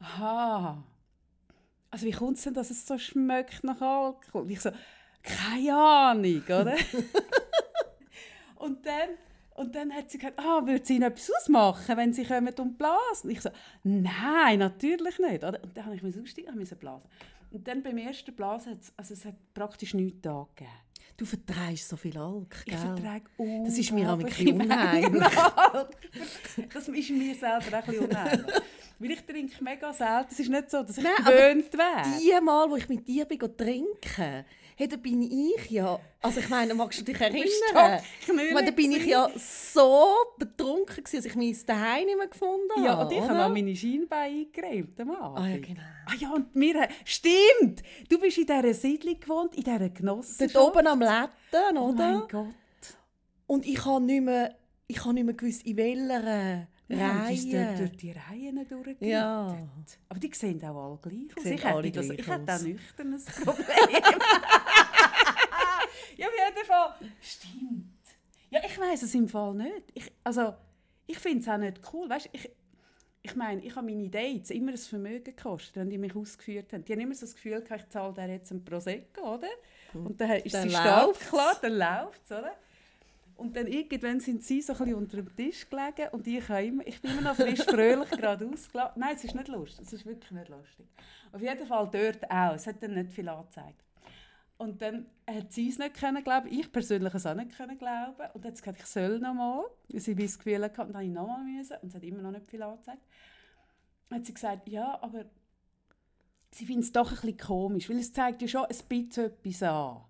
aha. 0.00 0.82
Also 1.90 2.06
wie 2.06 2.12
kommt 2.12 2.36
es 2.36 2.44
denn, 2.44 2.54
dass 2.54 2.70
es 2.70 2.86
so 2.86 2.98
schmeckt 2.98 3.64
nach 3.64 3.80
Alkohol? 3.80 4.42
Und 4.42 4.50
ich 4.50 4.60
so, 4.60 4.70
keine 5.22 5.74
Ahnung, 5.74 6.42
oder? 6.44 6.76
und 8.56 8.84
dann... 8.86 9.10
Und 9.54 9.74
dann 9.74 9.92
hat 9.92 10.08
sie 10.08 10.18
gesagt, 10.18 10.38
ah, 10.38 10.64
würde 10.64 10.84
sie 10.86 10.94
ihnen 10.94 11.10
etwas 11.10 11.32
ausmachen, 11.36 11.96
wenn 11.96 12.12
sie 12.12 12.24
kommen 12.24 12.54
und 12.60 12.78
blasen? 12.78 13.28
Ich 13.28 13.40
so, 13.40 13.50
nein, 13.82 14.60
natürlich 14.60 15.18
nicht. 15.18 15.42
Oder? 15.42 15.60
Und 15.60 15.76
dann 15.76 15.84
habe 15.84 15.96
ich 15.96 16.02
mich 16.04 16.16
aussteigen 16.16 16.50
und 16.50 16.58
musste 16.60 16.76
blasen. 16.76 17.10
Und 17.50 17.66
dann 17.66 17.82
beim 17.82 17.98
ersten 17.98 18.36
Blasen 18.36 18.72
hat 18.74 18.82
es, 18.82 18.92
also 18.96 19.14
es 19.14 19.24
hat 19.24 19.34
praktisch 19.54 19.94
nichts 19.94 20.24
angegeben. 20.28 20.70
Du 21.16 21.24
vertreibst 21.24 21.88
so 21.88 21.96
viel 21.96 22.16
Alk, 22.16 22.62
Ich 22.66 22.66
gell? 22.66 22.78
vertrage 22.78 23.24
Das 23.64 23.76
ist 23.76 23.90
mir 23.90 24.12
auch 24.12 24.18
ein 24.20 24.26
bisschen 24.26 24.60
unheimlich. 24.60 25.28
Das 26.72 26.86
ist 26.86 27.10
mir 27.10 27.34
selber 27.34 27.78
auch 27.78 27.82
ein 27.82 27.84
bisschen 27.84 28.04
unheimlich. 28.04 28.54
Weil 28.98 29.10
ich 29.12 29.20
trinke 29.22 29.62
mega 29.62 29.92
selten. 29.92 30.28
Es 30.30 30.40
ist 30.40 30.48
nicht 30.50 30.70
so, 30.70 30.82
dass 30.82 30.98
ich 30.98 31.04
Nein, 31.04 31.24
gewöhnt 31.24 31.72
wäre. 31.72 32.18
Die 32.20 32.44
Mal, 32.44 32.70
wo 32.70 32.76
ich 32.76 32.88
mit 32.88 33.06
dir 33.06 33.24
bin, 33.24 33.38
trinken 33.56 34.44
hey, 34.78 34.86
da 34.86 34.96
bin 34.96 35.22
ich 35.22 35.70
ja... 35.70 35.98
Also 36.22 36.38
ich 36.38 36.48
meine, 36.48 36.72
magst 36.72 37.00
du 37.00 37.04
dich 37.04 37.20
erinnern? 37.20 38.00
Ich 38.20 38.32
meine, 38.32 38.64
da 38.64 38.70
bin 38.70 38.92
ich 38.92 39.06
ja 39.06 39.28
so 39.36 40.14
betrunken, 40.38 41.02
gewesen, 41.02 41.16
dass 41.16 41.24
ich 41.26 41.34
mich 41.34 41.66
daheim 41.66 42.06
nicht 42.06 42.16
mehr 42.16 42.28
gefunden 42.28 42.70
habe. 42.76 42.86
Ja, 42.86 43.02
und 43.02 43.12
ich 43.12 43.20
habe 43.20 43.44
auch 43.44 43.48
meine 43.48 43.74
Scheinbeine 43.74 44.46
eingeräumt 44.54 45.00
am 45.00 45.10
Abend. 45.10 45.38
Ah 45.40 45.48
ja, 45.48 45.58
genau. 45.58 45.80
Ah 46.06 46.14
ja, 46.16 46.32
und 46.32 46.54
wir... 46.54 46.88
Stimmt! 47.04 47.82
Du 48.08 48.20
bist 48.20 48.38
in 48.38 48.46
dieser 48.46 48.72
Siedlung 48.74 49.18
gewohnt, 49.18 49.56
in 49.56 49.64
dieser 49.64 49.88
Genossenschaft. 49.90 50.54
Dort 50.54 50.76
oben 50.76 50.86
am 50.86 51.00
Letten, 51.00 51.76
Oh 51.76 51.88
oder? 51.88 52.12
mein 52.12 52.28
Gott. 52.28 52.54
Und 53.48 53.66
ich 53.66 53.84
habe 53.84 54.04
nicht 54.04 54.22
mehr, 54.22 54.54
ich 54.86 55.04
habe 55.04 55.14
nicht 55.14 55.24
mehr 55.24 55.34
gewusst, 55.34 55.66
in 55.66 55.76
welcher 55.76 56.68
Wir 56.88 57.06
haben 57.06 57.26
uns 57.28 57.44
Reihe. 57.44 57.66
dort 57.66 57.78
durch 57.80 57.96
die 57.98 58.12
Reihen 58.12 58.56
durchgeleitet. 58.68 59.02
Ja. 59.02 59.56
Aber 60.08 60.18
die 60.18 60.30
sehen 60.34 60.64
auch 60.64 60.90
alle 60.90 60.98
gleich 60.98 61.36
aus. 61.36 61.44
Ich 61.44 61.64
hätte, 61.64 61.90
das, 61.92 62.10
ich 62.10 62.26
hätte 62.26 62.52
auch 62.52 62.54
aus. 62.56 62.62
nüchternes 62.62 63.24
Problem. 63.44 63.66
ja, 66.16 66.26
auf 66.26 66.32
jeden 66.34 66.66
Fall. 66.66 66.94
Stimmt. 67.20 67.84
Ja, 68.50 68.60
ich 68.64 68.78
weiß 68.78 69.02
es 69.02 69.14
im 69.14 69.28
Fall 69.28 69.54
nicht. 69.54 69.82
Ich, 69.94 70.10
also, 70.24 70.54
ich 71.06 71.18
finde 71.18 71.40
es 71.40 71.48
auch 71.48 71.58
nicht 71.58 71.80
cool. 71.92 72.08
Weißt, 72.08 72.30
ich, 72.32 72.50
ich 73.22 73.36
meine, 73.36 73.62
ich 73.62 73.76
habe 73.76 73.86
meine 73.86 74.08
Dates 74.08 74.50
immer 74.50 74.72
ein 74.72 74.78
Vermögen 74.78 75.24
gekostet, 75.24 75.76
wenn 75.76 75.90
die 75.90 75.98
mich 75.98 76.16
ausgeführt 76.16 76.72
haben. 76.72 76.84
Die 76.84 76.92
haben 76.92 77.00
immer 77.00 77.14
so 77.14 77.22
das 77.26 77.34
Gefühl, 77.34 77.62
ich 77.76 77.88
zahle 77.90 78.14
dir 78.14 78.28
jetzt 78.28 78.50
ein 78.50 78.64
Prosecco, 78.64 79.34
oder? 79.34 79.48
Und 79.92 80.18
dann 80.20 80.30
ist 80.30 80.54
Dann 80.54 80.68
sie 80.68 80.74
läuft's. 80.74 81.28
klar, 81.28 81.58
dann 81.60 81.72
läuft 81.78 82.22
es, 82.24 82.30
oder? 82.32 82.52
Und 83.38 83.54
dann 83.54 83.68
irgendwann 83.68 84.18
sind 84.18 84.42
sie 84.42 84.60
so 84.60 84.72
ein 84.72 84.94
unter 84.94 85.18
dem 85.18 85.36
Tisch 85.36 85.70
gelegen 85.70 86.08
und 86.10 86.26
ich, 86.26 86.48
habe 86.48 86.66
immer, 86.66 86.84
ich 86.84 87.00
bin 87.00 87.12
immer 87.12 87.20
noch 87.20 87.36
frisch 87.36 87.62
fröhlich 87.62 88.10
gerade 88.10 88.44
ausgelassen. 88.44 88.98
Nein, 88.98 89.14
es 89.14 89.22
ist 89.22 89.36
nicht 89.36 89.46
lustig. 89.46 89.86
Es 89.86 89.92
ist 89.92 90.04
wirklich 90.04 90.32
nicht 90.32 90.48
lustig. 90.48 90.86
Auf 91.32 91.40
jeden 91.40 91.64
Fall 91.64 91.88
dort 91.88 92.28
auch. 92.28 92.54
Es 92.56 92.66
hat 92.66 92.82
dann 92.82 92.94
nicht 92.94 93.12
viel 93.12 93.28
angezeigt. 93.28 93.84
Und 94.56 94.82
dann 94.82 95.06
hat 95.24 95.52
sie 95.52 95.68
es 95.68 95.78
nicht 95.78 95.94
können 95.94 96.24
glauben. 96.24 96.48
Ich 96.50 96.72
persönlich 96.72 97.14
es 97.14 97.26
auch 97.26 97.34
nicht 97.34 97.56
können 97.56 97.78
glauben. 97.78 98.28
Und 98.34 98.44
dann 98.44 98.50
hat 98.50 98.56
sie 98.56 98.62
gesagt, 98.62 98.80
ich 98.80 98.86
soll 98.86 99.20
noch 99.20 99.34
mal. 99.34 99.66
Weil 99.88 100.00
sie 100.00 100.16
das 100.16 100.36
Gefühl 100.36 100.64
hatte, 100.64 100.82
und 100.82 100.92
dann 100.92 101.02
ich 101.02 101.12
noch 101.12 101.28
mal 101.28 101.44
müssen. 101.44 101.76
Und 101.80 101.90
es 101.90 101.94
hat 101.94 102.02
immer 102.02 102.22
noch 102.22 102.32
nicht 102.32 102.48
viel 102.48 102.60
angezeigt. 102.60 103.06
Dann 104.08 104.18
hat 104.18 104.26
sie 104.26 104.34
gesagt, 104.34 104.68
ja, 104.68 104.98
aber 105.00 105.26
sie 106.50 106.66
findet 106.66 106.86
es 106.86 106.92
doch 106.92 107.10
ein 107.10 107.14
bisschen 107.14 107.36
komisch, 107.36 107.88
weil 107.88 107.98
es 107.98 108.12
zeigt 108.12 108.42
ja 108.42 108.48
schon 108.48 108.64
ein 108.64 108.76
bisschen 108.88 109.26
etwas 109.26 109.62
an. 109.62 110.07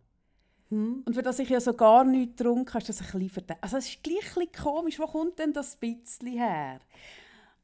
Hm? 0.70 1.02
Und 1.06 1.14
für 1.14 1.22
das 1.22 1.38
ich 1.38 1.48
ja 1.48 1.60
so 1.60 1.72
gar 1.72 2.04
nichts 2.04 2.36
getrunken 2.36 2.68
habe, 2.68 2.78
ist 2.80 2.88
das 2.88 3.00
ein 3.00 3.06
bisschen 3.06 3.30
verdammt. 3.30 3.62
Also 3.62 3.78
es 3.78 3.88
ist 3.88 4.02
gleich 4.02 4.36
ein 4.36 4.46
bisschen 4.46 4.64
komisch, 4.64 4.98
wo 4.98 5.06
kommt 5.06 5.38
denn 5.38 5.52
das 5.52 5.76
bisschen 5.76 6.28
her? 6.28 6.80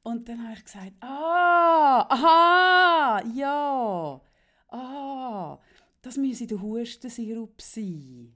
Und 0.03 0.29
dann 0.29 0.43
habe 0.43 0.55
ich 0.55 0.65
gesagt, 0.65 0.93
ah, 1.01 2.07
aha, 2.09 3.23
ja, 3.35 4.21
ah, 4.69 5.59
das 6.03 6.17
müsse 6.19 6.47
der 6.47 6.61
Hustensirup 6.61 7.61
sein. 7.61 8.35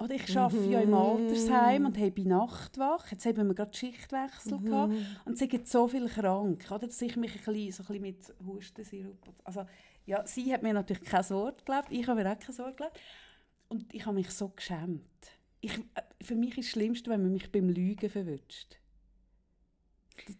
Oder 0.00 0.14
ich 0.14 0.38
arbeite 0.38 0.64
ja 0.64 0.80
im 0.80 0.94
Altersheim 0.94 1.86
und 1.86 1.98
habe 1.98 2.28
Nachtwache. 2.28 3.12
Jetzt 3.12 3.26
haben 3.26 3.48
wir 3.48 3.54
gerade 3.54 3.76
Schichtwechsel 3.76 4.60
gehabt 4.60 4.94
und 5.24 5.36
sie 5.36 5.48
sind 5.50 5.66
so 5.66 5.88
viel 5.88 6.08
krank, 6.08 6.64
oder, 6.70 6.86
dass 6.86 7.02
ich 7.02 7.16
mich 7.16 7.32
ein 7.32 7.52
bisschen, 7.52 7.72
so 7.72 7.82
ein 7.82 8.00
bisschen 8.00 8.02
mit 8.02 8.46
Hustensirup... 8.46 9.18
Also, 9.42 9.66
ja, 10.06 10.24
sie 10.24 10.52
hat 10.52 10.62
mir 10.62 10.72
natürlich 10.72 11.02
kein 11.02 11.28
Wort 11.30 11.58
geglaubt, 11.66 11.88
ich 11.90 12.06
habe 12.06 12.22
mir 12.22 12.30
auch 12.30 12.38
kein 12.38 12.58
Wort 12.58 12.76
geglaubt. 12.76 13.00
Und 13.68 13.92
ich 13.94 14.06
habe 14.06 14.14
mich 14.14 14.30
so 14.30 14.48
geschämt. 14.48 15.02
Ich, 15.60 15.72
äh, 15.76 16.02
für 16.22 16.34
mich 16.34 16.56
ist 16.58 16.66
das 16.68 16.72
Schlimmste, 16.72 17.10
wenn 17.10 17.22
man 17.22 17.32
mich 17.32 17.50
beim 17.52 17.68
Lügen 17.68 18.08
verwünscht. 18.10 18.76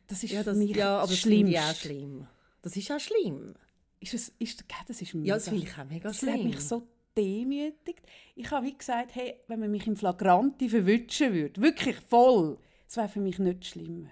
Das 0.07 0.23
ist 0.25 0.33
Ja, 0.33 0.41
für 0.41 0.51
das, 0.51 0.59
mich 0.59 0.75
ja, 0.77 0.97
aber 0.99 1.03
das 1.03 1.11
das 1.11 1.19
Schlimmste. 1.21 1.75
schlimm. 1.75 2.27
Das 2.63 2.77
ist 2.77 2.91
auch 2.91 3.01
schlimm. 3.01 3.55
Ist 4.01 4.15
es, 4.15 4.29
ist, 4.39 4.65
das 4.87 5.01
ist 5.03 5.13
Ja, 5.15 5.35
das 5.35 5.51
mega 5.51 5.57
finde 5.59 5.67
ich 5.67 5.79
auch 5.79 5.85
mega 5.91 6.09
Das 6.09 6.19
schlimm. 6.19 6.35
hat 6.35 6.45
mich 6.45 6.61
so 6.61 6.87
demütigt. 7.17 8.03
Ich 8.37 8.51
habe 8.51 8.67
wie 8.67 8.77
gesagt, 8.77 9.15
hey, 9.15 9.37
wenn 9.49 9.61
man 9.61 9.71
mich 9.71 9.87
im 9.87 9.97
Flagranti 9.97 10.69
verwünschen 10.69 11.33
würde, 11.33 11.61
wirklich 11.61 11.97
voll, 11.97 12.59
das 12.87 12.97
wäre 12.97 13.09
für 13.09 13.21
mich 13.21 13.39
nicht 13.39 13.65
schlimmer. 13.67 14.11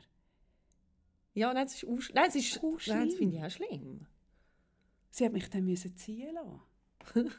Ja, 1.35 1.52
nein, 1.52 1.66
das 1.66 1.75
ist, 1.82 1.85
auch 1.85 2.14
nein, 2.14 2.25
das, 2.26 2.35
ist, 2.37 2.58
Auch 2.58 2.62
nein, 2.62 2.75
das 2.76 2.82
schlimm. 2.85 3.11
finde 3.18 3.37
ich 3.37 3.44
auch 3.44 3.50
schlimm. 3.50 4.06
Sie 5.11 5.25
hat 5.25 5.32
mich 5.32 5.49
dann 5.50 5.64
müssen 5.64 5.96
ziehen 5.96 6.35
lassen. 6.35 7.30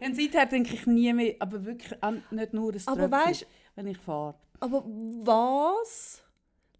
Und 0.00 0.16
seither 0.16 0.46
denke 0.46 0.74
ich 0.74 0.86
nie 0.86 1.12
mehr, 1.12 1.34
aber 1.38 1.64
wirklich 1.64 2.02
an, 2.02 2.22
nicht 2.30 2.52
nur 2.52 2.72
das 2.72 2.86
Aber 2.88 3.08
Tröpfchen, 3.08 3.20
weisst- 3.32 3.46
wenn 3.76 3.86
ich 3.86 3.98
fahre. 3.98 4.34
Aber 4.60 4.84
was 4.86 6.22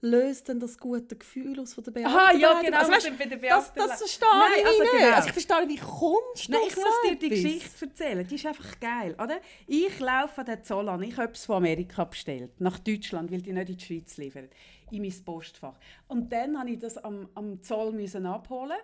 löst 0.01 0.49
denn 0.49 0.61
das 0.61 0.77
gute 0.79 1.17
Gefühl 1.17 1.59
aus 1.61 1.73
von 1.75 1.83
der 1.85 1.91
Beamten? 1.93 2.15
Aha, 2.17 2.33
ja, 2.37 2.61
genau, 2.61 2.79
Also, 2.79 2.93
weißt, 2.93 3.19
bei 3.19 3.25
der 3.25 3.39
das, 3.39 3.73
das 3.73 3.99
verstehe 3.99 4.29
Nein, 4.31 4.51
ich 4.61 4.67
also 4.67 4.83
nicht. 4.83 4.93
genau. 4.93 5.15
Also 5.17 5.27
ich 5.29 5.33
verstehe, 5.33 5.69
wie 5.69 5.77
kommst 5.79 6.49
du 6.49 6.53
Nein, 6.53 6.61
ich 6.69 6.77
muss 6.77 6.85
dir 7.09 7.17
die? 7.17 7.29
Geschichte 7.31 7.85
erzählen. 7.87 8.27
Die 8.27 8.35
ist 8.35 8.47
einfach 8.47 8.81
geil, 8.81 9.15
oder? 9.15 9.39
Ich 9.67 9.99
laufe 10.01 10.41
an 10.41 10.47
den 10.47 10.63
Zoll 10.65 10.89
an. 10.91 11.03
Ich 11.03 11.17
habe 11.17 11.33
es 11.33 11.45
von 11.47 11.57
Amerika 11.57 12.05
bestellt. 12.05 12.61
Nach 12.61 12.79
Deutschland, 12.79 13.31
weil 13.33 13.41
die 13.43 13.53
nicht 13.53 13.71
in 13.71 13.77
die 13.77 13.85
Schweiz 13.85 14.17
liefern. 14.19 14.49
In 14.91 15.01
mein 15.03 15.25
Postfach. 15.25 15.75
Und 16.09 16.31
dann 16.31 16.53
musste 16.53 16.69
ich 16.71 16.79
das 16.79 16.99
am, 16.99 17.29
am 17.35 17.63
Zoll 17.63 17.93
müssen 17.93 18.27
abholen. 18.27 18.77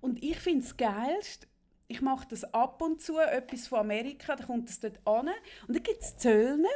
Und 0.00 0.22
ich 0.22 0.38
finde 0.38 0.64
es 0.64 0.76
geilst, 0.76 1.48
ich 1.88 2.02
mache 2.02 2.26
das 2.28 2.44
ab 2.52 2.80
und 2.82 3.00
zu, 3.00 3.18
etwas 3.18 3.66
von 3.66 3.80
Amerika, 3.80 4.36
dann 4.36 4.46
kommt 4.46 4.68
es 4.68 4.78
dort 4.78 4.98
an. 5.06 5.28
Und 5.66 5.74
dann 5.74 5.82
gibt 5.82 6.02
es 6.02 6.16
Zöllner, 6.18 6.68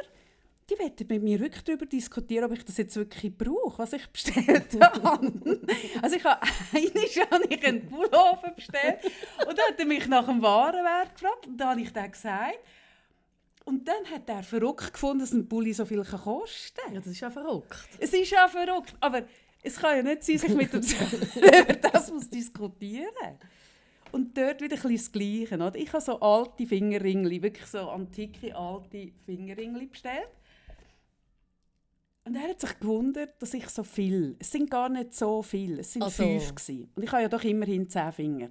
die 0.69 0.79
wollen 0.79 0.93
mit 1.07 1.23
mir 1.23 1.39
wirklich 1.39 1.63
darüber 1.63 1.85
diskutieren, 1.85 2.45
ob 2.45 2.53
ich 2.53 2.65
das 2.65 2.77
jetzt 2.77 2.95
wirklich 2.95 3.37
brauche, 3.37 3.77
was 3.77 3.93
ich 3.93 4.07
bestellt 4.07 4.67
habe. 4.81 5.61
also 6.01 6.15
ich 6.15 6.23
habe 6.23 6.41
einmal 6.73 7.31
habe 7.31 7.45
ich 7.49 7.65
einen 7.65 7.87
Pullover 7.87 8.53
bestellt 8.55 8.99
und 9.47 9.57
dann 9.57 9.67
hat 9.69 9.79
er 9.79 9.85
mich 9.85 10.07
nach 10.07 10.25
dem 10.25 10.41
Warenwert 10.41 11.13
gefragt 11.13 11.47
und 11.47 11.57
dann 11.57 11.69
habe 11.69 11.81
ich 11.81 11.93
dem 11.93 12.11
gesagt. 12.11 12.59
Und 13.65 13.87
dann 13.87 14.05
hat 14.11 14.27
er 14.27 14.43
verrückt 14.43 14.91
gefunden, 14.91 15.19
dass 15.19 15.31
ein 15.31 15.47
Pulli 15.47 15.73
so 15.73 15.85
viel 15.85 16.03
kosten 16.03 16.77
kann. 16.83 16.93
Ja, 16.93 16.99
das 16.99 17.07
ist 17.07 17.19
ja 17.21 17.29
verrückt. 17.29 17.87
Es 17.99 18.11
ist 18.11 18.31
ja 18.31 18.47
verrückt, 18.47 18.93
aber 18.99 19.23
es 19.61 19.77
kann 19.77 19.95
ja 19.97 20.03
nicht 20.03 20.23
sein, 20.23 20.35
dass 20.35 20.43
ich 20.43 20.55
mit 20.55 20.73
dem 20.73 20.81
das 21.91 22.11
muss 22.11 22.29
diskutieren 22.29 23.39
Und 24.13 24.37
dort 24.37 24.61
wieder 24.61 24.75
ein 24.75 24.95
das 24.95 25.11
Gleiche. 25.11 25.55
Oder? 25.55 25.75
Ich 25.75 25.91
habe 25.91 26.03
so 26.03 26.19
alte 26.19 26.67
Fingerringli, 26.67 27.41
wirklich 27.41 27.65
so 27.65 27.89
antike 27.89 28.55
alte 28.55 29.11
Fingerringli 29.25 29.87
bestellt. 29.87 30.29
Und 32.23 32.35
er 32.35 32.49
hat 32.49 32.61
sich 32.61 32.79
gewundert, 32.79 33.41
dass 33.41 33.55
ich 33.55 33.67
so 33.69 33.83
viel. 33.83 34.35
Es 34.37 34.51
sind 34.51 34.69
gar 34.69 34.87
nicht 34.87 35.15
so 35.15 35.41
viel. 35.41 35.79
Es 35.79 35.93
sind 35.93 36.03
Also- 36.03 36.23
fünf 36.23 36.53
gewesen. 36.55 36.89
Und 36.95 37.03
ich 37.03 37.11
habe 37.11 37.23
ja 37.23 37.27
doch 37.27 37.43
immerhin 37.43 37.89
zehn 37.89 38.11
Finger. 38.11 38.49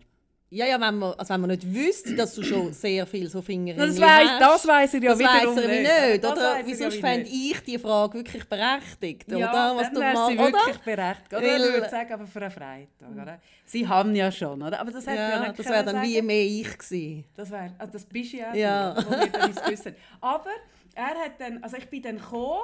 Ja, 0.55 0.67
ja, 0.67 0.79
wenn 0.79 0.99
man, 0.99 1.15
also 1.15 1.33
wenn 1.33 1.41
man 1.41 1.49
nicht 1.49 1.75
wüsste, 1.75 2.15
dass 2.15 2.35
du 2.35 2.43
schon 2.43 2.75
sehr 2.75 3.07
viel 3.07 3.27
so 3.31 3.41
Finger 3.41 3.73
Das 3.73 3.99
weiss, 3.99 4.39
das 4.39 4.67
weiss 4.69 4.93
er 4.93 5.03
ja 5.03 5.11
das 5.13 5.19
weiss 5.21 5.41
wiederum 5.41 5.57
er 5.59 5.69
wie 5.71 5.81
nicht. 6.19 6.25
oder? 6.27 6.57
er 6.59 6.67
Wieso 6.67 6.85
ja 6.85 6.93
wie 6.93 7.01
fände 7.01 7.29
ich 7.31 7.61
die 7.63 7.79
Frage 7.79 8.19
wirklich 8.19 8.45
berechtigt, 8.47 9.31
Ja, 9.33 9.37
oder? 9.51 9.77
Was 9.77 9.83
dann 9.87 9.95
du 9.95 10.01
wäre 10.01 10.13
machst, 10.13 10.29
sie 10.31 10.39
oder? 10.39 10.53
wirklich 10.53 10.79
berechtigt. 10.81 11.33
Oder? 11.33 11.43
Weil- 11.43 11.65
Ich 11.69 11.73
würde 11.73 11.89
sagen, 11.89 12.13
aber 12.13 12.27
für 12.27 12.41
einen 12.43 12.51
Freitag. 12.51 13.11
Oder? 13.23 13.41
Sie 13.65 13.89
haben 13.89 14.15
ja 14.15 14.31
schon, 14.31 14.63
oder? 14.63 14.79
Aber 14.79 14.91
das 14.91 15.07
hätte 15.07 15.17
ja, 15.17 15.31
Ja, 15.31 15.41
nicht 15.49 15.59
das 15.59 15.67
wäre 15.67 15.85
dann 15.87 16.03
wie 16.03 16.15
sagen. 16.17 16.27
mehr 16.27 16.45
ich 16.45 16.79
gewesen. 16.79 17.25
Das, 17.35 17.51
wär, 17.51 17.75
ah, 17.79 17.87
das 17.87 18.05
bist 18.05 18.33
ja, 18.35 18.55
Ja. 18.55 18.93
du, 18.93 19.07
wo 19.07 19.11
wir 19.11 19.27
dann 19.29 19.55
wissen. 19.71 19.95
Aber 20.21 20.51
er 20.95 21.05
hat 21.15 21.33
dann, 21.41 21.63
also 21.65 21.79
ich 21.79 21.89
bin 21.89 22.03
dann 22.03 22.19
gekommen 22.19 22.61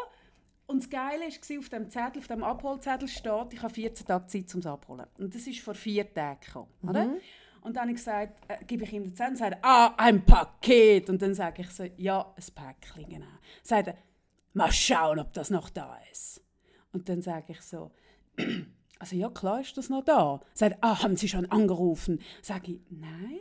und 0.66 0.82
das 0.82 0.90
Geile 0.90 1.22
war, 1.22 1.58
auf 1.58 1.68
dem 1.70 1.88
Zettel, 1.88 2.18
auf 2.18 2.26
dem 2.28 2.44
Abholzettel 2.44 3.08
steht, 3.08 3.52
ich 3.54 3.62
habe 3.62 3.72
14 3.72 4.06
Tage 4.06 4.26
Zeit, 4.26 4.52
um 4.54 4.60
es 4.60 4.66
abzuholen. 4.66 5.06
Und 5.18 5.34
das 5.34 5.46
ist 5.46 5.60
vor 5.60 5.74
vier 5.74 6.12
Tagen 6.12 6.38
gekommen, 6.44 6.68
oder? 6.86 7.08
Und 7.62 7.76
dann 7.76 7.82
habe 7.82 7.90
ich 7.92 7.96
gesagt, 7.96 8.38
äh, 8.48 8.64
gebe 8.64 8.84
ich 8.84 8.92
ihm 8.92 9.04
den 9.04 9.14
Zettel 9.14 9.32
und 9.32 9.38
sage, 9.38 9.58
ah, 9.62 9.94
ein 9.96 10.24
Paket. 10.24 11.10
Und 11.10 11.20
dann 11.22 11.34
sage 11.34 11.62
ich 11.62 11.70
so, 11.70 11.84
ja, 11.96 12.34
ein 12.36 12.54
Päckchen, 12.54 13.08
genau. 13.08 13.26
Sagt 13.62 13.88
er, 13.88 13.96
mal 14.52 14.72
schauen, 14.72 15.18
ob 15.18 15.32
das 15.32 15.50
noch 15.50 15.70
da 15.70 15.96
ist. 16.10 16.40
Und 16.92 17.08
dann 17.08 17.22
sage 17.22 17.52
ich 17.52 17.60
so, 17.60 17.90
also 18.98 19.16
ja, 19.16 19.28
klar 19.28 19.60
ist 19.60 19.76
das 19.76 19.88
noch 19.88 20.04
da. 20.04 20.40
Sagt 20.54 20.78
ah, 20.80 21.02
haben 21.02 21.16
Sie 21.16 21.28
schon 21.28 21.46
angerufen? 21.46 22.20
Sage 22.42 22.72
ich, 22.72 22.80
nein. 22.90 23.38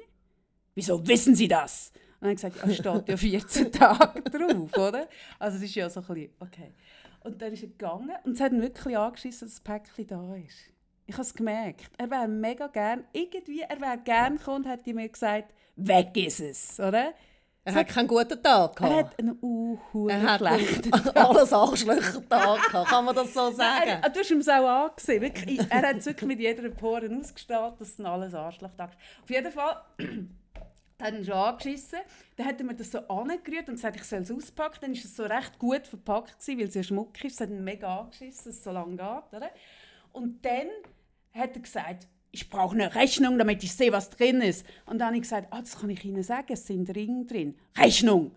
Wieso 0.75 1.07
wissen 1.07 1.35
Sie 1.35 1.47
das? 1.47 1.91
Und 2.19 2.27
dann 2.27 2.29
habe 2.29 2.33
ich 2.33 2.41
gesagt, 2.41 2.67
ja, 2.67 2.73
steht 2.73 3.09
ja 3.09 3.17
14 3.41 3.71
Tage 3.71 4.21
drauf, 4.21 4.77
oder? 4.77 5.07
Also 5.39 5.57
es 5.57 5.63
ist 5.63 5.75
ja 5.75 5.89
so 5.89 6.01
ein 6.01 6.07
bisschen, 6.07 6.31
okay. 6.39 6.73
Und 7.21 7.41
dann 7.41 7.51
ist 7.53 7.63
er 7.63 7.69
gegangen 7.69 8.11
und 8.23 8.33
es 8.33 8.39
hat 8.39 8.51
ihn 8.51 8.61
wirklich 8.61 8.97
angeschissen, 8.97 9.47
dass 9.47 9.55
das 9.55 9.63
Päckchen 9.63 10.07
da 10.07 10.35
ist. 10.35 10.57
Ich 11.07 11.13
habe 11.13 11.23
es 11.23 11.33
gemerkt. 11.33 11.89
Er 11.97 12.09
wäre 12.11 12.27
mega 12.27 12.67
gern, 12.67 13.05
irgendwie, 13.13 13.61
er 13.61 13.79
wäre 13.81 13.97
gern 13.97 14.37
gekommen 14.37 14.65
und 14.65 14.69
hätte 14.69 14.93
mir 14.93 15.07
gesagt, 15.09 15.53
weg 15.77 16.15
ist 16.15 16.39
es, 16.41 16.79
oder? 16.79 17.13
Er 17.63 17.75
hat 17.75 17.87
keinen 17.89 18.07
guten 18.07 18.41
Tag 18.41 18.79
Er 18.81 18.87
gehabt. 18.89 18.95
hat 19.11 19.19
einen 19.19 19.37
uh, 19.41 20.07
Er 20.07 20.21
hat 20.21 20.39
schlechten 20.39 20.93
einen 20.93 21.09
alles 21.17 21.51
Arschlöcher-Tag 21.51 22.61
gehabt. 22.71 22.89
Kann 22.89 23.03
man 23.05 23.13
das 23.15 23.33
so 23.33 23.39
Er, 23.47 23.53
sagen? 23.53 23.99
ah, 24.01 24.07
du 24.09 24.19
hast 24.21 24.31
ihm 24.31 24.39
es 24.39 24.47
auch 24.47 24.67
angesehen. 24.85 25.21
Wirklich, 25.21 25.59
er 25.69 25.81
hat 25.89 26.05
wirklich 26.05 26.27
mit 26.27 26.39
jeder 26.39 26.69
Pore 26.69 27.09
ausgestrahlt, 27.19 27.79
dass 27.81 27.89
es 27.99 28.05
alles 28.05 28.33
Arschloch 28.33 28.69
ist. 28.69 28.79
Auf 29.23 29.29
jeden 29.29 29.51
Fall 29.51 29.81
dann 29.97 30.29
hat 31.01 31.13
er 31.13 31.23
schon 31.25 31.33
angeschissen. 31.33 31.99
Dann 32.37 32.45
hat 32.47 32.59
er 32.59 32.65
mir 32.65 32.75
das 32.75 32.89
so 32.91 32.99
angerührt 32.99 33.67
und 33.67 33.75
gesagt, 33.75 33.97
ich 33.97 34.03
soll 34.05 34.19
es 34.19 34.31
auspacken. 34.31 34.77
Dann 34.81 34.91
war 34.93 34.97
es 35.03 35.15
so 35.15 35.23
recht 35.23 35.59
gut 35.59 35.87
verpackt, 35.87 36.39
gewesen, 36.39 36.59
weil 36.59 36.67
es 36.67 36.73
ja 36.73 36.83
Schmuck 36.83 37.23
ist. 37.23 37.33
Es 37.33 37.41
hat 37.41 37.49
ihn 37.49 37.63
mega 37.65 37.99
angeschissen, 37.99 38.45
dass 38.45 38.55
es 38.57 38.63
so 38.63 38.71
lange 38.71 38.95
geht. 38.95 39.33
Oder? 39.33 39.49
Und 40.13 40.43
dann 40.45 40.67
hat 41.37 41.61
gesagt, 41.61 42.07
ich 42.31 42.49
brauche 42.49 42.75
eine 42.75 42.93
Rechnung, 42.93 43.37
damit 43.37 43.63
ich 43.63 43.73
sehe, 43.73 43.91
was 43.91 44.09
drin 44.09 44.41
ist. 44.41 44.65
Und 44.85 44.99
dann 44.99 45.07
habe 45.07 45.17
ich 45.17 45.23
gesagt, 45.23 45.47
ah, 45.51 45.61
das 45.61 45.79
kann 45.79 45.89
ich 45.89 46.03
Ihnen 46.05 46.23
sagen, 46.23 46.53
es 46.53 46.67
sind 46.67 46.93
Ringe 46.95 47.25
drin. 47.25 47.55
Rechnung! 47.77 48.31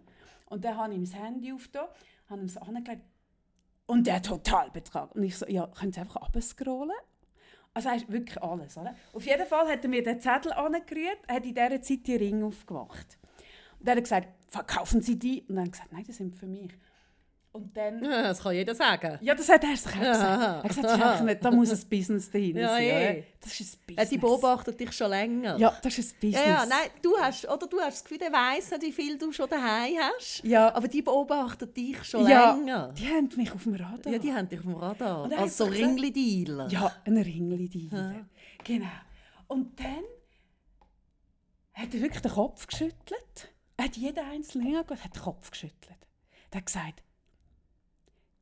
Und 0.46 0.64
dann 0.64 0.76
habe 0.76 0.92
ich 0.92 0.98
ihm 0.98 1.04
das 1.04 1.14
Handy 1.14 1.52
aufgetan, 1.52 1.86
habe 2.28 2.40
ihm 2.40 2.46
es 2.46 2.56
angelegt 2.56 3.02
und 3.86 4.06
der 4.06 4.22
Totalbetrag. 4.22 5.14
Und 5.14 5.22
ich 5.22 5.36
so, 5.36 5.46
ja, 5.46 5.66
können 5.66 5.92
Sie 5.92 6.00
einfach 6.00 6.16
abscrollen? 6.16 6.96
Also 7.72 7.88
er 7.88 7.96
ist 7.96 8.10
wirklich 8.10 8.42
alles, 8.42 8.76
oder? 8.76 8.94
Auf 9.12 9.24
jeden 9.26 9.46
Fall 9.46 9.68
hat 9.68 9.84
er 9.84 9.90
mir 9.90 10.02
den 10.02 10.20
Zettel 10.20 10.52
angerührt, 10.52 11.18
er 11.28 11.36
hat 11.36 11.44
in 11.44 11.54
dieser 11.54 11.82
Zeit 11.82 12.06
die 12.06 12.16
Ringe 12.16 12.46
aufgemacht. 12.46 13.18
Und 13.78 13.86
dann 13.86 13.92
hat 13.92 13.98
er 13.98 14.02
gesagt, 14.02 14.28
verkaufen 14.48 15.02
Sie 15.02 15.18
die? 15.18 15.42
Und 15.42 15.50
dann 15.50 15.58
habe 15.58 15.66
ich 15.66 15.72
gesagt, 15.72 15.92
nein, 15.92 16.04
die 16.04 16.12
sind 16.12 16.36
für 16.36 16.46
mich. 16.46 16.72
Und 17.52 17.76
dann... 17.76 18.04
Ja, 18.04 18.22
das 18.22 18.40
kann 18.42 18.54
jeder 18.54 18.74
sagen. 18.76 19.18
Ja, 19.22 19.34
das 19.34 19.48
hat 19.48 19.64
er 19.64 19.76
sich 19.76 19.92
auch 19.92 19.98
gesagt. 19.98 20.22
Er 20.22 20.62
hat 20.62 20.68
gesagt, 20.68 20.84
das 20.84 20.94
ist 20.96 21.02
einfach 21.02 21.24
nicht, 21.24 21.44
da 21.44 21.50
muss 21.50 21.70
ein 21.72 21.88
Business 21.90 22.30
dahinter 22.30 22.60
Ja, 22.60 22.68
sein. 22.68 22.82
eh. 22.84 23.10
oder? 23.18 23.26
Das 23.40 23.60
ist 23.60 23.74
ein 23.74 23.80
Business. 23.86 24.08
die 24.08 24.18
beobachtet 24.18 24.78
dich 24.80 24.92
schon 24.92 25.10
länger. 25.10 25.56
Ja, 25.58 25.76
das 25.82 25.98
ist 25.98 26.14
ein 26.14 26.20
Business. 26.20 26.46
Ja, 26.46 26.52
ja, 26.52 26.66
nein, 26.66 26.90
du 27.02 27.16
hast, 27.18 27.48
oder 27.48 27.66
du 27.66 27.80
hast 27.80 27.94
das 27.94 28.04
Gefühl, 28.04 28.18
der 28.18 28.32
weiss 28.32 28.70
nicht, 28.70 28.82
wie 28.82 28.92
viel 28.92 29.18
du 29.18 29.32
schon 29.32 29.48
daheim 29.48 29.94
hast. 30.16 30.44
Ja. 30.44 30.72
Aber 30.72 30.86
die 30.86 31.02
beobachtet 31.02 31.76
dich 31.76 32.04
schon 32.04 32.28
ja, 32.28 32.54
länger. 32.54 32.92
die 32.96 33.08
haben 33.08 33.28
mich 33.36 33.50
auf 33.52 33.64
dem 33.64 33.74
Radar. 33.74 34.12
Ja, 34.12 34.18
die 34.20 34.32
haben 34.32 34.48
dich 34.48 34.58
auf 34.60 34.64
dem 34.66 34.76
Radar. 34.76 35.30
Als 35.36 35.56
so 35.56 35.64
Ringli-Dealer. 35.64 36.68
Ja, 36.68 36.92
ein 37.04 37.16
Ringli-Dealer. 37.16 38.26
Genau. 38.62 38.86
Und 39.48 39.80
dann 39.80 40.04
hat 41.74 41.92
er 41.94 42.00
wirklich 42.00 42.22
den 42.22 42.30
Kopf 42.30 42.66
geschüttelt. 42.68 43.48
Er 43.76 43.86
hat 43.86 43.96
jeden 43.96 44.24
einzelnen 44.24 44.66
hingeschaut, 44.66 45.02
hat 45.04 45.16
den 45.16 45.22
Kopf 45.22 45.50
geschüttelt. 45.50 45.98
Er 46.52 46.58
hat 46.58 46.66
gesagt, 46.66 47.02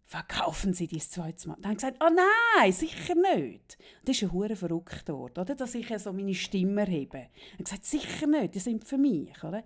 verkaufen 0.09 0.73
Sie 0.73 0.87
dies 0.87 1.11
zweite 1.11 1.47
Mal. 1.49 1.57
Dann 1.61 1.73
hat 1.73 1.83
er 1.83 1.93
gesagt, 1.93 2.03
oh 2.03 2.15
nein, 2.59 2.73
sicher 2.73 3.15
nicht. 3.15 3.77
Das 4.05 4.17
ist 4.17 4.23
ein 4.23 4.33
hure 4.33 4.57
verrückt 4.57 5.09
Ort, 5.11 5.39
oder? 5.39 5.55
Dass 5.55 5.75
ich 5.75 5.87
so 5.99 6.13
meine 6.15 6.35
Stimme 6.35 6.81
erhebe. 6.81 7.29
Er 7.59 7.65
gesagt, 7.65 7.85
sicher 7.85 8.27
nicht, 8.27 8.55
die 8.55 8.59
sind 8.59 8.85
für 8.85 8.97
mich, 8.97 9.45
oder? 9.45 9.63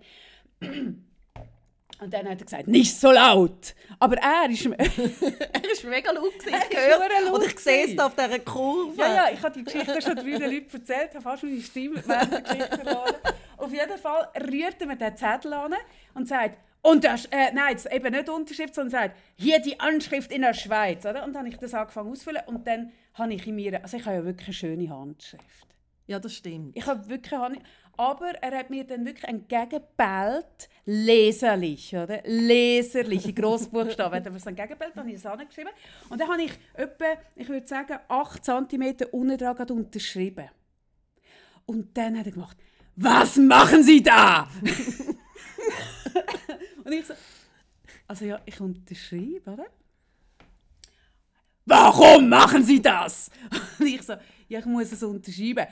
Und 0.59 2.13
dann 2.13 2.27
hat 2.27 2.39
er 2.39 2.45
gesagt, 2.45 2.67
nicht 2.67 2.93
so 2.93 3.11
laut. 3.11 3.73
Aber 3.99 4.17
er 4.17 4.49
ist... 4.49 4.65
Er 5.63 5.71
ist 5.71 5.85
mega 5.85 6.11
laut. 6.11 6.37
gewesen, 6.37 6.59
Ich 6.69 6.77
höre 6.77 7.33
Und 7.33 7.45
ich 7.45 7.59
sehe 7.59 7.87
es 7.87 7.97
auf 7.97 8.13
dieser 8.13 8.39
Kurve. 8.39 8.97
Ja, 8.97 9.15
ja, 9.15 9.29
ich 9.33 9.41
habe 9.41 9.53
die 9.57 9.63
Geschichte 9.63 10.01
schon 10.01 10.15
drei 10.15 10.45
Leuten 10.45 10.75
erzählt, 10.75 11.13
habe 11.13 11.21
fast 11.21 11.43
meine 11.43 11.61
Stimme 11.61 12.03
während 12.05 12.31
der 12.33 12.41
Geschichte 12.41 12.77
verloren. 12.77 13.15
Auf 13.57 13.71
jeden 13.71 13.97
Fall 13.97 14.29
rührt 14.41 14.75
er 14.81 14.87
mir 14.87 14.97
den 14.97 15.15
Zettel 15.15 15.53
an 15.53 15.73
und 16.13 16.27
sagt, 16.27 16.57
Untersch 16.85 17.25
äh, 17.31 17.51
nein, 17.53 17.77
eben 17.91 18.11
nicht 18.11 18.29
Unterschrift, 18.29 18.75
sondern 18.75 18.91
sagt, 18.91 19.17
hier 19.37 19.59
die 19.61 19.79
Anschrift 19.79 20.31
in 20.33 20.41
der 20.41 20.53
Schweiz. 20.53 21.05
Oder? 21.05 21.23
Und 21.23 21.31
dann 21.33 21.37
habe 21.45 21.49
ich 21.49 21.57
das 21.57 21.73
angefangen 21.73 22.11
auszufüllen 22.11 22.41
und 22.45 22.67
dann 22.67 22.91
habe 23.13 23.33
ich 23.33 23.47
in 23.47 23.55
mir, 23.55 23.81
also 23.81 23.95
ich 23.97 24.05
habe 24.05 24.17
ja 24.17 24.25
wirklich 24.25 24.47
eine 24.49 24.53
schöne 24.53 24.89
Handschrift. 24.89 25.67
Ja, 26.07 26.19
das 26.19 26.33
stimmt. 26.35 26.75
Ich 26.75 26.85
habe 26.85 27.07
wirklich, 27.07 27.39
eine- 27.39 27.59
aber 27.95 28.31
er 28.41 28.57
hat 28.59 28.69
mir 28.69 28.83
dann 28.83 29.05
wirklich 29.05 29.23
entgegengebellt, 29.23 30.67
leserlich, 30.85 31.95
oder? 31.95 32.21
Leserlich, 32.25 33.25
in 33.27 33.35
Grossbuchstaben 33.35 34.17
hat 34.17 34.25
er 34.25 34.31
mir 34.33 34.39
so 34.39 34.49
entgegengebellt, 34.49 34.91
dann 34.95 35.03
habe 35.03 35.09
ich 35.11 35.15
es 35.15 35.25
angeschrieben. 35.25 35.71
Und 36.09 36.19
dann 36.19 36.27
habe 36.27 36.41
ich 36.41 36.51
etwa, 36.73 37.05
ich 37.37 37.47
würde 37.47 37.65
sagen, 37.67 37.97
8 38.09 38.43
cm 38.43 38.95
unten 39.11 39.37
dran 39.37 39.69
unterschrieben. 39.69 40.49
Und 41.65 41.95
dann 41.97 42.19
hat 42.19 42.25
er 42.25 42.31
gemacht, 42.33 42.57
was 42.97 43.37
machen 43.37 43.83
Sie 43.83 44.03
da? 44.03 44.49
Und 46.83 46.91
ich 46.91 47.05
so, 47.05 47.13
also 48.07 48.25
ja, 48.25 48.39
ich 48.45 48.59
unterschreibe, 48.59 49.51
oder? 49.51 49.65
Warum 51.65 52.29
machen 52.29 52.63
Sie 52.63 52.81
das? 52.81 53.29
Und 53.79 53.87
ich 53.87 54.01
so, 54.01 54.13
ja, 54.49 54.59
ich 54.59 54.65
muss 54.65 54.91
es 54.91 55.03
unterschreiben. 55.03 55.65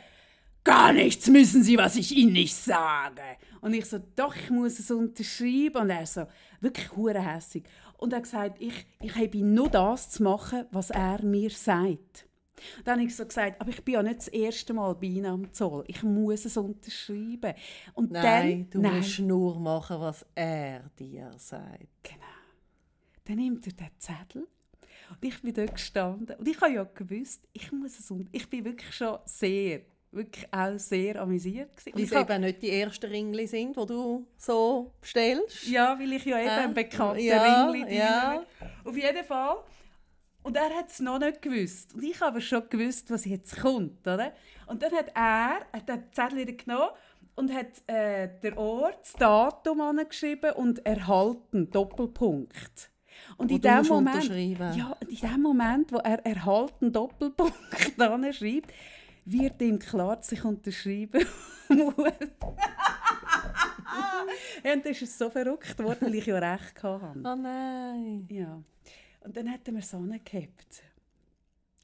Gar 0.64 0.94
nichts 0.94 1.28
müssen 1.28 1.64
Sie, 1.64 1.78
was 1.78 1.96
ich 1.96 2.16
Ihnen 2.16 2.34
nicht 2.34 2.56
sage. 2.56 3.22
Und 3.62 3.74
ich 3.74 3.86
so, 3.86 4.00
doch, 4.16 4.36
ich 4.36 4.50
muss 4.50 4.80
es 4.80 4.92
unterschreiben. 4.92 5.82
Und 5.82 5.90
er 5.90 6.06
so, 6.06 6.28
wirklich 6.62 6.96
hure 6.96 7.22
hässig. 7.22 7.64
Und 7.98 8.14
er 8.14 8.18
hat 8.18 8.24
gesagt, 8.24 8.62
ich, 8.62 8.86
ich 9.02 9.16
habe 9.16 9.38
nur 9.40 9.70
das 9.70 10.12
zu 10.12 10.24
machen, 10.24 10.66
was 10.72 10.92
er 10.92 11.22
mir 11.24 11.50
sagt. 11.50 12.26
Dann 12.84 13.00
habe 13.00 13.08
ich 13.08 13.16
so 13.16 13.26
gesagt, 13.26 13.60
aber 13.60 13.70
ich 13.70 13.84
bin 13.84 13.96
ja 13.96 14.04
nicht 14.04 14.20
das 14.20 14.28
erste 14.30 14.74
Mal 14.74 14.94
bei 14.96 15.08
Ihnen 15.08 15.26
am 15.26 15.54
Zoll. 15.54 15.84
Ich 15.88 16.04
muss 16.04 16.46
es 16.46 16.58
unterschreiben. 16.58 17.54
Und 17.94 18.12
Nein, 18.12 18.68
dann, 18.70 18.82
du 18.84 18.90
musst 18.90 19.20
nur 19.20 19.60
machen, 19.60 20.00
was 20.00 20.26
er 20.36 20.84
dir 21.00 21.32
sagt. 21.38 21.88
Genau. 22.04 22.16
Dann 23.26 23.36
nimmt 23.36 23.66
er 23.68 23.74
den 23.74 23.90
Zettel 24.00 24.48
Und 25.10 25.18
ich 25.28 25.42
bin 25.42 25.54
dort 25.54 25.74
gestanden 25.76 26.36
und 26.38 26.48
ich 26.48 26.60
habe 26.62 26.74
ja 26.74 26.84
gewusst, 26.84 27.48
ich 27.54 27.72
muss 27.72 28.00
es 28.00 28.10
und 28.12 28.28
ich 28.32 28.50
bin 28.50 28.66
wirklich 28.66 28.94
schon 28.94 29.20
sehr, 29.26 29.82
wirklich 30.12 30.52
auch 30.52 30.78
sehr 30.80 31.22
amüsiert 31.22 31.76
gewesen. 31.78 31.96
Weil 31.96 32.04
es 32.04 32.30
eben 32.30 32.42
nicht 32.42 32.62
die 32.64 32.70
ersten 32.72 33.06
Ringli 33.12 33.48
sind, 33.48 33.78
die 33.78 33.86
du 33.86 34.26
so 34.38 34.92
bestellst. 35.00 35.68
Ja, 35.68 35.98
weil 36.00 36.12
ich 36.14 36.26
ja 36.26 36.40
eben 36.40 36.48
Äh, 36.48 36.52
ein 36.52 36.74
bekannter 36.74 37.20
ja, 37.22 37.70
Ringli 37.70 37.96
ja. 37.96 38.44
Auf 38.84 38.98
jeden 38.98 39.24
Fall. 39.24 39.58
Und 40.44 40.58
er 40.58 40.70
hat 40.76 40.90
es 40.90 41.00
noch 41.00 41.20
nicht 41.20 41.42
gewusst. 41.42 41.94
Und 41.94 42.04
ich 42.04 42.20
habe 42.20 42.32
aber 42.32 42.42
schon 42.42 42.68
gewusst, 42.70 43.12
was 43.12 43.26
jetzt 43.26 43.62
kommt. 43.62 44.08
Oder? 44.08 44.34
Und 44.68 44.82
dann 44.82 44.92
hat 44.94 45.12
er 45.14 45.60
hat 45.72 45.88
den 45.88 46.04
Zettel 46.12 46.40
wieder 46.40 46.54
genommen 46.54 46.90
und 47.36 47.54
hat 47.54 47.88
äh, 47.88 48.30
der 48.42 48.58
Ort, 48.58 49.02
das 49.04 49.14
Datum 49.14 49.82
angeschrieben 49.82 50.54
und 50.54 50.86
erhalten, 50.86 51.70
Doppelpunkt. 51.70 52.92
Und 53.38 53.52
in 53.52 53.62
dem 53.62 53.86
Moment, 53.88 54.26
ja, 54.76 54.98
in 55.08 55.18
dem 55.18 55.42
Moment, 55.42 55.92
wo 55.92 55.98
er 55.98 56.26
erhalten, 56.26 56.92
Doppelpunkt 56.92 58.00
anschreibt, 58.00 58.74
wird 59.26 59.62
ihm 59.62 59.80
klar, 59.80 60.18
dass 60.18 60.32
ich 60.32 60.44
unterschreiben 60.44 61.26
muss. 61.70 61.96
ja, 64.64 64.74
und 64.74 64.86
dann 64.86 64.92
ist 64.92 65.18
so 65.18 65.30
verrückt 65.30 65.78
worden, 65.80 66.02
weil 66.02 66.16
ich 66.16 66.26
ja 66.26 66.38
recht 66.38 66.82
hatte. 66.84 67.20
Oh 67.20 67.36
nein. 67.36 68.28
Ja. 68.30 68.62
Und 69.22 69.38
dann 69.38 69.52
hat 69.52 69.68
er 69.68 69.74
mir 69.74 69.82
so 69.82 70.00
gehabt. 70.00 70.84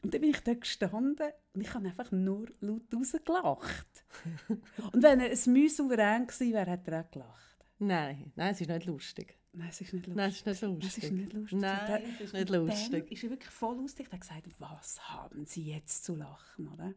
Und 0.04 0.14
dann 0.14 0.22
bin 0.22 0.30
ich 0.30 0.40
dort 0.42 0.62
gestanden 0.62 1.32
und 1.54 1.62
ich 1.62 1.74
habe 1.74 1.88
einfach 1.88 2.12
nur 2.12 2.48
laut 2.62 2.84
rausgelacht. 2.94 4.06
und 4.94 5.04
wenn 5.04 5.20
er 5.20 5.32
ein 5.32 5.54
Mühe 5.54 5.70
souverän 5.70 6.28
gewesen 6.28 6.54
wäre, 6.54 6.72
hat 6.72 6.88
er 6.88 7.02
auch 7.02 7.12
gelacht. 7.12 7.66
Nein, 7.80 8.32
nein, 8.36 8.54
es 8.54 8.62
ist 8.62 8.70
nicht 8.70 8.86
lustig. 8.86 9.38
Nein, 9.54 9.70
es 9.70 9.82
ist 9.82 9.94
nicht 9.94 10.08
lustig. 10.08 10.16
Nein, 10.16 10.30
es 10.30 10.38
ist 10.38 10.46
nicht 10.46 10.62
lustig. 10.62 10.98
Es 10.98 11.04
ist 11.04 11.12
nicht 11.12 11.34
lustig. 11.34 11.60
Nein, 11.60 12.04
es 12.16 12.22
ist 12.22 12.34
nicht 12.34 12.50
lustig. 12.50 12.92
Dann 12.92 13.08
ist 13.08 13.24
er 13.24 13.30
wirklich 13.32 13.52
voll 13.52 13.78
lustig. 13.78 14.08
Er 14.08 14.14
hat 14.14 14.22
gesagt, 14.22 14.48
was 14.60 15.10
haben 15.10 15.46
Sie 15.46 15.64
jetzt 15.64 16.06
zu 16.06 16.16
lachen? 16.16 16.68
Oder? 16.68 16.94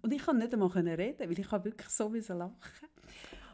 Und 0.00 0.12
ich 0.12 0.22
konnte 0.22 0.42
nicht 0.42 0.52
einmal 0.52 0.68
reden, 0.68 1.28
weil 1.30 1.38
ich 1.38 1.50
habe 1.50 1.64
wirklich 1.64 1.88
so 1.88 2.08
lachen 2.08 2.52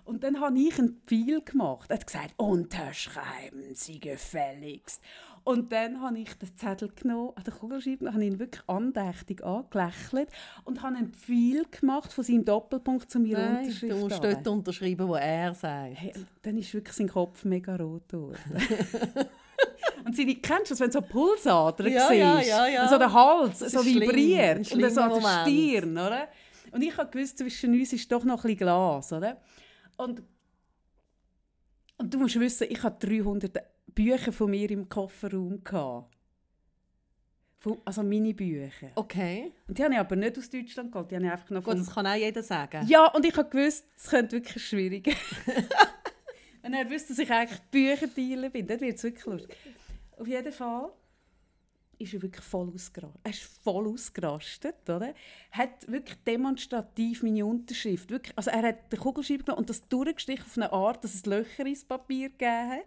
Und 0.05 0.25
dann 0.25 0.41
habe 0.41 0.59
ich 0.59 0.79
einen 0.79 1.01
Pfeil 1.07 1.43
gemacht. 1.43 1.91
Er 1.91 1.99
hat 1.99 2.07
gesagt, 2.07 2.35
unterschreiben 2.37 3.75
Sie 3.75 4.01
gefälligst. 4.01 5.03
Und 5.49 5.73
dann 5.73 6.03
habe 6.03 6.19
ich 6.19 6.35
den 6.35 6.55
Zettel 6.59 6.91
genommen, 6.95 7.33
an 7.35 7.43
den 7.43 7.55
Kugelschreiber, 7.55 8.13
habe 8.13 8.23
ihn 8.23 8.39
wirklich 8.39 8.63
andächtig 8.67 9.43
angelächelt 9.43 10.29
und 10.65 10.83
habe 10.83 10.97
einen 10.97 11.11
Pfeil 11.15 11.65
gemacht 11.71 12.13
von 12.13 12.23
seinem 12.23 12.45
Doppelpunkt 12.45 13.11
zu 13.11 13.19
meiner 13.19 13.39
Nein, 13.39 13.65
Unterschrift. 13.65 13.93
du 13.95 13.97
musst 13.97 14.23
dort 14.23 14.47
unterschreiben, 14.47 15.09
wo 15.09 15.15
er 15.15 15.55
sagt. 15.55 15.95
Hey, 15.95 16.13
dann 16.43 16.59
ist 16.59 16.75
wirklich 16.75 16.95
sein 16.95 17.09
Kopf 17.09 17.47
mega 17.47 17.77
rot 17.77 18.07
geworden. 18.11 18.37
und 20.05 20.15
seine, 20.15 20.35
kennst 20.35 20.67
du 20.67 20.75
das, 20.75 20.81
wenn 20.81 20.91
du 20.91 20.93
so 20.93 21.01
Pulsadern 21.01 21.93
Ja, 21.93 22.09
siehst? 22.09 22.21
ja, 22.21 22.41
ja, 22.43 22.67
ja. 22.67 22.83
Und 22.83 22.91
so 22.91 22.99
der 22.99 23.11
Hals 23.15 23.59
so 23.61 23.65
ist 23.65 23.89
schlimm, 23.89 24.01
vibriert. 24.03 24.71
Und 24.71 24.91
so 24.91 25.01
an 25.01 25.23
der. 25.23 25.47
Stirn, 25.47 25.93
oder? 25.93 26.29
Und 26.73 26.83
ich 26.83 26.95
habe 26.95 27.11
gewusst, 27.11 27.39
zwischen 27.39 27.73
uns 27.73 27.91
ist 27.95 28.13
doch 28.13 28.23
noch 28.23 28.45
ein 28.45 28.55
bisschen 28.55 28.59
Glas, 28.59 29.15
oder? 29.15 29.41
Und, 29.97 30.23
und 31.97 32.13
du 32.13 32.19
musst 32.19 32.39
wissen, 32.39 32.67
ich 32.69 32.83
hatte 32.83 33.07
300 33.07 33.78
Bücher 33.95 34.33
von 34.33 34.51
mir 34.51 34.71
im 34.71 34.89
Kofferraum. 34.89 35.63
Gehabt. 35.65 36.15
Von- 37.59 37.79
Also 37.85 38.03
meine 38.05 38.33
Bücher. 38.35 38.91
Okay. 38.95 39.53
Und 39.67 39.77
die 39.79 39.83
habe 39.83 39.95
ich 39.95 39.99
aber 40.01 40.15
nicht 40.17 40.39
aus 40.39 40.49
Deutschland 40.49 40.93
geholt, 40.93 41.11
die 41.11 41.17
habe 41.17 41.27
ich 41.27 41.33
einfach 41.33 41.51
noch 41.51 41.65
Gut, 41.65 41.73
vom 41.75 41.85
das 41.85 41.93
kann 41.95 42.07
auch 42.07 42.15
jeder 42.15 42.43
sagen. 42.43 42.87
ja, 42.87 43.07
und 43.09 43.25
ich 43.25 43.37
habe 43.37 43.49
gewusst, 43.51 43.85
es 43.97 44.09
könnte 44.09 44.37
wirklich 44.37 44.65
schwierig 44.65 45.17
Wenn 46.63 46.75
er 46.75 46.89
wüsste, 46.91 47.09
dass 47.09 47.19
ich 47.19 47.31
eigentlich 47.31 47.61
Bücherdealer 47.71 48.51
bin, 48.51 48.67
dann 48.67 48.81
wird 48.81 48.97
es 48.97 49.03
wirklich 49.03 49.25
lustig. 49.27 49.57
Auf 50.19 50.27
jeden 50.29 50.53
Fall 50.53 50.91
ist 51.99 52.15
er 52.15 52.23
wirklich 52.23 52.45
voll 52.45 52.71
ausgerastet. 52.73 53.21
Er 53.25 53.31
ist 53.31 53.43
voll 53.65 53.89
ausgerastet, 53.89 54.89
oder? 54.89 55.15
Hat 55.51 55.91
wirklich 55.91 56.17
demonstrativ 56.27 57.23
meine 57.23 57.45
Unterschrift. 57.47 58.11
Wirklich, 58.11 58.37
also 58.37 58.51
er 58.51 58.63
hat 58.63 58.93
den 58.93 58.99
Kugelschreiber 59.01 59.45
genommen 59.45 59.61
und 59.61 59.71
das 59.71 59.89
durchgestrichen 59.89 60.45
auf 60.45 60.57
eine 60.57 60.73
Art, 60.73 61.03
dass 61.03 61.15
es 61.15 61.27
Löcher 61.27 61.67
ins 61.67 61.85
Papier 61.85 62.29
gegeben 62.29 62.71
hat. 62.71 62.87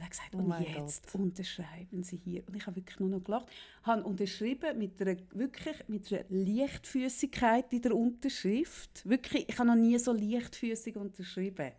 Und 0.00 0.02
er 0.02 0.06
hat 0.06 0.10
gesagt, 0.10 0.34
Oh 0.34 0.38
und 0.38 0.60
jetzt 0.60 1.14
unterschreiben 1.14 2.02
Sie 2.02 2.16
hier. 2.16 2.46
Und 2.46 2.56
ich 2.56 2.66
habe 2.66 2.76
wirklich 2.76 2.98
nur 3.00 3.10
noch 3.10 3.22
gelacht. 3.22 3.46
habe 3.82 4.02
unterschrieben 4.04 4.78
mit 4.78 5.00
einer, 5.00 5.16
wirklich 5.32 5.88
mit 5.88 6.12
einer 6.12 6.24
Leichtfüßigkeit 6.30 7.72
in 7.72 7.82
der 7.82 7.94
Unterschrift. 7.94 9.06
Wirklich, 9.08 9.48
ich 9.48 9.58
habe 9.58 9.68
noch 9.68 9.76
nie 9.76 9.98
so 9.98 10.12
leichtfüßig 10.12 10.96
unterschrieben. 10.96 11.72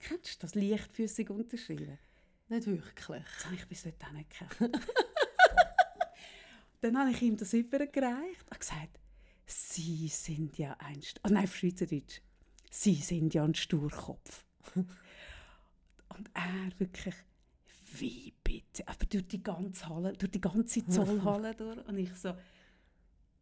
Kennst 0.00 0.42
du 0.42 0.46
das, 0.46 0.54
leichtfüßig 0.54 1.30
unterschrieben? 1.30 1.98
Nicht 2.48 2.66
wirklich. 2.66 3.22
Das 3.34 3.44
habe 3.44 3.54
ich 3.54 3.66
bis 3.66 3.84
heute 3.84 4.06
auch 4.06 4.12
nicht 4.12 4.30
gekannt. 4.30 4.86
Dann 6.80 6.98
habe 6.98 7.10
ich 7.10 7.22
ihm 7.22 7.36
das 7.36 7.52
übergereicht 7.52 8.50
und 8.50 8.60
gesagt, 8.60 8.98
Sie 9.46 10.08
sind 10.08 10.58
ja 10.58 10.76
ein... 10.78 11.00
St 11.02 11.20
oh 11.24 11.28
nein, 11.28 11.44
auf 11.44 11.56
Schweizerdeutsch. 11.56 12.20
Sie 12.70 12.94
sind 12.94 13.34
ja 13.34 13.44
ein 13.44 13.54
Sturkopf. 13.54 14.44
und 14.74 16.30
er 16.34 16.78
wirklich, 16.78 17.14
wie 18.00 18.32
bitte? 18.44 18.86
Aber 18.86 19.04
durch 19.06 19.26
die 19.28 19.42
ganze 19.42 19.88
Halle, 19.88 20.12
durch 20.14 20.30
die 20.32 20.40
ganze 20.40 20.86
Zollhalle 20.86 21.54
durch. 21.56 21.78
Und 21.86 21.98
ich 21.98 22.14
so, 22.14 22.32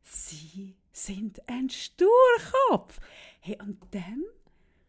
Sie 0.02 0.76
sind 0.92 1.40
ein 1.48 1.68
Sturkopf. 1.68 2.98
Hey, 3.40 3.58
und 3.60 3.78
dann 3.90 4.22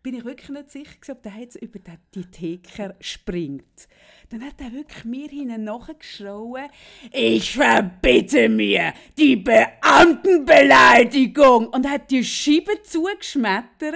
bin 0.03 0.13
ich 0.15 0.23
wirklich 0.23 0.49
nicht 0.49 0.69
sicher, 0.71 1.12
ob 1.13 1.23
der 1.23 1.34
jetzt 1.38 1.56
über 1.58 1.80
den- 1.80 1.97
die 2.13 2.23
Theke 2.25 2.95
springt. 3.01 3.88
Dann 4.30 4.45
hat 4.45 4.62
er 4.62 4.71
wirklich 4.71 5.03
mir 5.06 5.27
hinten 5.27 5.63
nachgeschrien, 5.65 6.69
ich 7.12 7.51
verbitte 7.53 8.47
mir 8.47 8.93
die 9.17 9.36
Beamtenbeleidigung 9.36 11.67
und 11.67 11.89
hat 11.89 12.10
die 12.12 12.23
Scheibe 12.23 12.82
zugeschmettert. 12.84 13.95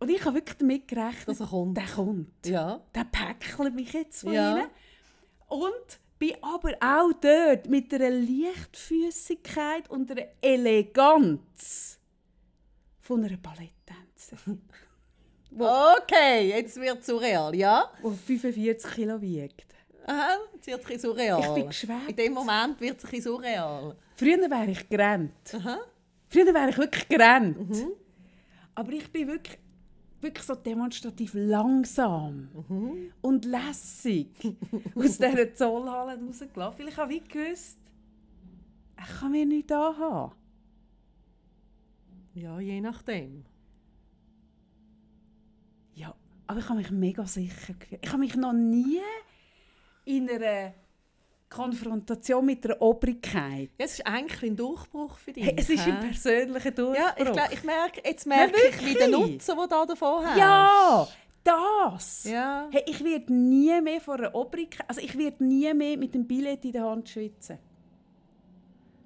Und 0.00 0.10
ich 0.10 0.24
habe 0.24 0.36
wirklich 0.36 0.56
damit 0.58 0.86
gerechnet, 0.88 1.28
Dass 1.28 1.40
er 1.40 1.46
kommt. 1.48 1.76
der 1.76 1.86
kommt. 1.86 2.46
Ja. 2.46 2.80
Der 2.94 3.04
päckelt 3.04 3.74
mich 3.74 3.92
jetzt 3.92 4.20
von 4.22 4.32
Ja. 4.32 4.56
ihnen. 4.58 4.66
Und 5.48 5.98
bin 6.18 6.34
aber 6.42 6.72
auch 6.80 7.12
dort 7.20 7.68
mit 7.68 7.92
einer 7.94 8.10
Leichtfüßigkeit 8.10 9.88
und 9.90 10.10
einer 10.10 10.26
Eleganz 10.40 11.98
von 13.00 13.24
einer 13.24 13.36
Balletttänzerin, 13.36 14.62
Okay, 15.58 16.50
jetzt 16.50 16.76
wird 16.78 17.00
es 17.00 17.06
surreal, 17.06 17.54
ja? 17.54 17.90
die 18.28 18.38
45 18.38 18.90
Kilo 18.94 19.20
wiegt. 19.20 19.64
Aha, 20.06 20.36
jetzt 20.54 20.66
wird 20.66 20.84
es 20.84 20.90
ein 20.90 20.98
surreal. 21.00 21.40
Ich 21.40 21.54
bin 21.54 21.66
geschwärzt. 21.68 22.08
In 22.10 22.16
dem 22.16 22.32
Moment 22.34 22.80
wird 22.80 23.02
es 23.02 23.10
ein 23.12 23.20
surreal. 23.22 23.96
Früher 24.16 24.50
wäre 24.50 24.70
ich 24.70 24.88
gerannt. 24.88 25.32
Aha. 25.54 25.78
Früher 26.28 26.52
wäre 26.52 26.70
ich 26.70 26.76
wirklich 26.78 27.08
gerannt. 27.08 27.56
Aber 28.74 28.92
ich 28.92 29.10
bin 29.10 29.26
wirklich, 29.28 29.58
wirklich 30.20 30.44
so 30.44 30.54
demonstrativ 30.54 31.32
langsam 31.34 32.48
und 33.20 33.44
lässig 33.44 34.30
aus 34.94 35.18
dieser 35.18 35.54
Zollhalle 35.54 36.18
rausgelaufen. 36.20 36.80
Weil 36.80 36.88
ich 36.88 36.96
habe 36.96 37.10
wie 37.10 37.20
gewusst, 37.20 37.78
ich 39.00 39.20
kann 39.20 39.32
mir 39.32 39.46
nichts 39.46 39.72
anhaben. 39.72 40.34
Ja, 42.34 42.60
je 42.60 42.80
nachdem. 42.80 43.44
Ja, 45.94 46.14
aber 46.46 46.60
ich 46.60 46.68
habe 46.68 46.78
mich 46.78 46.90
mega 46.90 47.26
sicher 47.26 47.74
gefühlt. 47.74 48.04
Ich 48.04 48.10
habe 48.10 48.20
mich 48.20 48.36
noch 48.36 48.52
nie 48.52 49.00
in 50.04 50.28
einer 50.30 50.74
Konfrontation 51.48 52.44
mit 52.44 52.64
einer 52.64 52.80
Obrigkeit. 52.80 53.70
Ja, 53.78 53.84
es 53.84 53.92
ist 53.94 54.06
eigentlich 54.06 54.50
ein 54.50 54.56
Durchbruch 54.56 55.16
für 55.16 55.32
dich. 55.32 55.44
Hey, 55.44 55.54
es 55.56 55.70
ist 55.70 55.86
ein 55.86 56.00
persönlicher 56.00 56.70
Durchbruch. 56.70 56.96
Ja, 56.96 57.14
ich, 57.16 57.32
glaub, 57.32 57.52
ich 57.52 57.64
merke, 57.64 58.02
jetzt 58.04 58.26
merke 58.26 58.54
ich, 58.68 58.84
wie 58.84 58.94
der? 58.94 59.08
Nutzen, 59.08 59.56
den 59.56 59.68
du 59.68 59.86
davon 59.86 60.26
hast. 60.26 60.38
Ja, 60.38 61.08
das. 61.44 62.24
Ja. 62.24 62.68
Hey, 62.70 62.82
ich 62.86 63.02
werde 63.02 63.32
nie 63.32 63.80
mehr 63.80 64.00
vor 64.00 64.14
einer 64.14 64.34
Obrigkeit, 64.34 64.88
also 64.88 65.00
ich 65.00 65.16
werde 65.16 65.44
nie 65.44 65.72
mehr 65.72 65.96
mit 65.96 66.14
dem 66.14 66.26
Billett 66.26 66.64
in 66.64 66.72
der 66.72 66.84
Hand 66.84 67.08
schwitzen. 67.08 67.58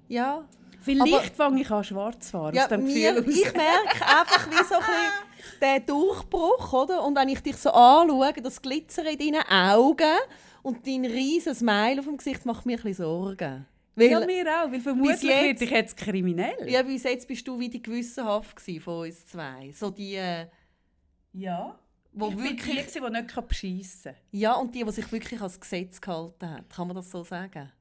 Ja. 0.09 0.45
Vielleicht 0.83 1.35
fange 1.35 1.61
ich 1.61 1.71
an 1.71 1.83
schwarz 1.83 2.25
zu 2.27 2.31
fahren. 2.31 2.55
Ja, 2.55 2.63
aus 2.63 2.69
dem 2.69 2.83
mir, 2.83 3.13
Gefühl 3.13 3.33
ich 3.33 3.53
merke 3.53 4.05
einfach 4.05 4.49
wie 4.49 4.63
so 4.63 4.75
ein 4.75 4.79
bisschen 4.81 5.59
den 5.61 5.85
Durchbruch, 5.85 6.73
oder? 6.73 7.03
Und 7.03 7.15
wenn 7.15 7.29
ich 7.29 7.39
dich 7.41 7.55
so 7.57 7.71
anschaue, 7.71 8.33
das 8.33 8.61
Glitzern 8.61 9.05
in 9.07 9.17
deinen 9.17 9.47
Augen 9.49 10.17
und 10.61 10.85
dein 10.85 11.05
riesiges 11.05 11.59
Smile 11.59 11.99
auf 11.99 12.05
dem 12.05 12.17
Gesicht 12.17 12.45
macht 12.45 12.65
mir 12.65 12.77
ein 12.77 12.83
bisschen 12.83 13.05
Sorgen. 13.05 13.65
Weil, 13.95 14.09
Ja, 14.09 14.19
mir 14.25 14.45
auch, 14.47 14.71
weil 14.71 14.79
vermutlich 14.79 15.21
jetzt- 15.23 15.61
ich 15.61 15.69
jetzt 15.69 15.95
kriminell. 15.97 16.67
ja, 16.67 16.81
bis 16.81 17.03
jetzt 17.03 17.27
bist 17.27 17.47
du 17.47 17.59
wie 17.59 17.69
die 17.69 17.81
gewissenhaft 17.81 18.59
von 18.81 19.01
uns 19.07 19.25
zwei. 19.27 19.71
So 19.71 19.91
die, 19.91 20.15
äh, 20.15 20.47
ja. 21.33 21.77
wo 22.11 22.29
ich 22.29 22.37
wirklich... 22.37 22.75
bin 22.93 23.03
die, 23.03 23.11
die 23.15 23.21
nicht 23.21 23.47
beschissen 23.47 24.11
kann. 24.13 24.21
Ja, 24.31 24.53
und 24.55 24.73
die, 24.73 24.83
die 24.83 24.91
sich 24.91 25.11
wirklich 25.11 25.39
ans 25.39 25.59
Gesetz 25.59 26.01
gehalten 26.01 26.49
hat. 26.49 26.69
Kann 26.69 26.87
man 26.87 26.95
das 26.95 27.11
so 27.11 27.23
sagen? 27.23 27.71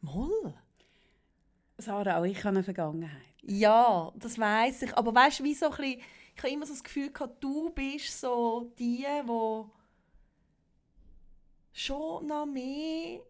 Moll. 0.00 0.54
Sarah, 1.78 2.18
auch 2.18 2.24
ich 2.24 2.38
habe 2.38 2.48
eine 2.48 2.62
Vergangenheit. 2.62 3.22
Ja, 3.42 4.12
das 4.16 4.38
weiß 4.38 4.82
ich. 4.82 4.96
Aber 4.96 5.14
weißt 5.14 5.40
du, 5.40 5.44
wie 5.44 5.54
so 5.54 5.66
ein 5.66 5.70
bisschen, 5.70 6.00
ich 6.36 6.42
habe 6.42 6.52
immer 6.52 6.66
so 6.66 6.72
das 6.72 6.84
Gefühl 6.84 7.10
gehabt, 7.10 7.42
du 7.42 7.70
bist 7.70 8.20
so 8.20 8.72
die, 8.78 9.06
die 9.06 9.64
schon 11.72 12.26
noch 12.26 12.46
mehr... 12.46 13.20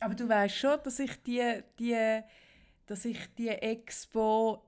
Aber 0.00 0.14
du 0.14 0.28
weißt 0.28 0.56
schon, 0.56 0.78
dass 0.82 0.98
ich 0.98 1.22
die, 1.22 1.62
die, 1.78 2.20
dass 2.86 3.04
ich 3.04 3.18
die 3.34 3.48
Expo 3.48 4.65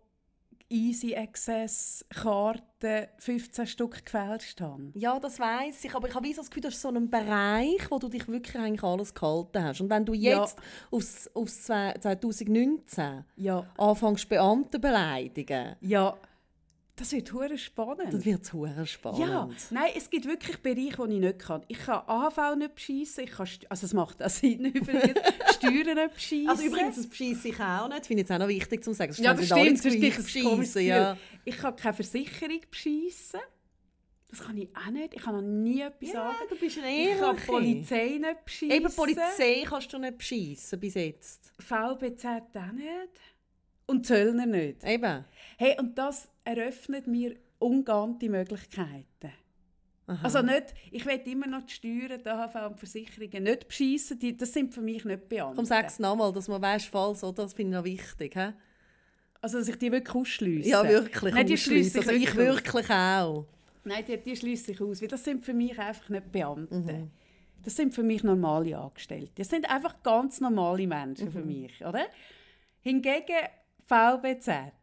Easy 0.71 1.17
Access 1.17 2.05
Karten 2.11 3.07
15 3.19 3.67
Stück 3.67 4.05
gefälscht 4.05 4.61
habe. 4.61 4.91
Ja, 4.95 5.19
das 5.19 5.41
weiß 5.41 5.85
ich, 5.85 5.95
aber 5.95 6.09
ich 6.09 6.15
habe 6.15 6.29
so 6.29 6.43
das 6.43 6.51
Gefühl, 6.51 6.63
das 6.63 6.75
ist 6.75 6.83
so 6.83 6.89
ein 6.89 7.09
Bereich, 7.09 7.91
wo 7.91 7.99
du 7.99 8.09
dich 8.09 8.29
wirklich 8.29 8.57
eigentlich 8.57 8.83
alles 8.83 9.15
gehalten 9.15 9.65
hast. 9.65 9.81
Und 9.81 9.91
wenn 9.91 10.05
du 10.05 10.13
jetzt 10.13 10.59
ja. 10.59 10.65
aufs, 10.91 11.31
aufs 11.35 11.65
2019 11.65 13.25
ja. 13.37 13.67
anfängst, 13.79 14.29
Beamte 14.29 14.79
beleidigen, 14.79 15.77
ja. 15.81 16.17
Das 16.99 17.13
wird 17.13 17.33
hure 17.33 17.57
spannend. 17.57 18.13
Das 18.13 18.25
wird 18.25 18.53
hure 18.53 18.85
spannend. 18.85 19.21
Ja, 19.21 19.49
nein, 19.71 19.93
es 19.97 20.11
gibt 20.11 20.27
wirklich 20.27 20.59
Bereiche, 20.59 21.07
die 21.07 21.15
ich 21.15 21.21
nicht 21.21 21.39
kann. 21.39 21.65
Ich 21.69 21.79
kann 21.79 22.03
AHV 22.07 22.57
nicht 22.57 22.75
beschissen, 22.75 23.25
ich 23.25 23.31
kann, 23.31 23.49
also 23.69 23.87
es 23.87 23.95
macht 23.95 24.23
auch 24.23 24.29
Sinn 24.31 24.65
übrigens, 24.65 25.21
Steuern 25.55 25.95
nicht 25.95 26.15
beschissen. 26.15 26.49
Also 26.49 26.65
übrigens, 26.65 26.97
das 26.97 27.07
beschisse 27.07 27.49
ich 27.49 27.61
auch 27.61 27.89
nicht, 27.89 28.07
finde 28.07 28.23
ich 28.23 28.29
jetzt 28.29 28.33
auch 28.33 28.39
noch 28.39 28.49
wichtig 28.49 28.83
zu 28.83 28.93
sagen. 28.93 29.11
Das 29.11 29.19
ja, 29.19 29.33
das 29.33 29.47
stimmt, 29.47 29.85
das 29.85 30.25
beschissen, 30.25 30.83
ja. 30.85 31.17
Ich 31.45 31.57
kann 31.57 31.77
keine 31.77 31.95
Versicherung 31.95 32.61
beschissen. 32.69 33.41
Das 34.31 34.41
kann 34.41 34.59
ich 34.59 34.69
auch 34.77 34.91
nicht. 34.91 35.15
Ich 35.15 35.23
kann 35.23 35.35
noch 35.35 35.41
nie 35.41 35.81
etwas 35.81 36.09
ja, 36.09 36.15
sagen. 36.15 36.37
du 36.51 36.57
bist 36.57 36.79
ein 36.79 36.85
Ich 36.85 37.19
kann 37.19 37.37
Polizei 37.37 38.19
nicht 38.21 38.45
beschissen. 38.45 38.77
Eben 38.77 38.95
Polizei 38.95 39.65
kannst 39.67 39.93
du 39.93 39.99
nicht 39.99 40.19
beschissen 40.19 40.81
bis 40.81 40.95
jetzt. 40.95 41.53
VBZ 41.59 42.25
auch 42.27 42.73
nicht. 42.73 43.21
Und 43.87 44.05
Zöllner 44.07 44.45
nicht. 44.45 44.85
Eben. 44.85 45.25
Hey, 45.61 45.77
und 45.77 45.99
das 45.99 46.29
eröffnet 46.45 47.09
mir 47.09 47.35
ungeahnte 47.59 48.29
Möglichkeiten. 48.29 49.33
Aha. 50.07 50.21
Also 50.23 50.41
nicht, 50.41 50.73
ich 50.93 51.05
will 51.05 51.21
immer 51.27 51.49
noch 51.49 51.63
die 51.63 51.73
Steuern, 51.73 52.23
die 52.25 52.31
AHV 52.31 52.55
und 52.55 52.75
die 52.77 52.79
Versicherungen 52.79 53.43
nicht 53.43 53.67
beschissen, 53.67 54.21
die, 54.21 54.37
das 54.37 54.53
sind 54.53 54.73
für 54.73 54.81
mich 54.81 55.05
nicht 55.05 55.29
Beamte. 55.29 55.57
Komm, 55.57 55.65
sag 55.65 55.89
es 55.89 55.99
nochmal, 55.99 56.33
dass 56.33 56.47
man 56.47 56.63
weiss, 56.63 56.85
falls, 56.85 57.25
oder? 57.25 57.43
Das 57.43 57.55
finde 57.55 57.73
ich 57.73 57.77
noch 57.77 57.85
wichtig. 57.85 58.35
He? 58.35 58.53
Also, 59.41 59.59
dass 59.59 59.67
ich 59.67 59.77
die 59.77 59.91
wirklich 59.91 60.15
ausschliesse? 60.15 60.69
Ja, 60.69 60.89
wirklich 60.89 61.35
Nein, 61.35 61.47
die 61.47 61.59
schließe 61.59 61.99
also 61.99 62.13
ich 62.13 62.37
wirklich 62.37 62.89
auch. 62.91 63.47
Nein, 63.83 64.05
die, 64.07 64.17
die 64.17 64.37
schließe 64.37 64.71
ich 64.73 64.81
aus, 64.81 65.03
weil 65.03 65.09
das 65.09 65.25
sind 65.25 65.45
für 65.45 65.55
mich 65.55 65.77
einfach 65.77 66.09
nicht 66.09 66.31
Beamte. 66.31 66.73
Mhm. 66.73 67.11
Das 67.65 67.75
sind 67.75 67.93
für 67.93 68.05
mich 68.05 68.23
normale 68.23 68.79
Angestellte. 68.79 69.33
Das 69.35 69.49
sind 69.49 69.69
einfach 69.69 70.05
ganz 70.05 70.41
normale 70.41 70.87
Menschen 70.87 71.27
mhm. 71.27 71.33
für 71.33 71.43
mich, 71.43 71.85
oder? 71.85 72.07
Hingegen 72.81 73.49
VBZ 73.87 74.78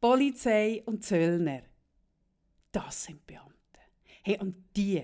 Polizei 0.00 0.82
und 0.86 1.04
Zöllner. 1.04 1.62
Das 2.72 3.04
sind 3.04 3.26
Beamte. 3.26 3.54
Hey, 4.22 4.38
und 4.38 4.56
die, 4.76 5.02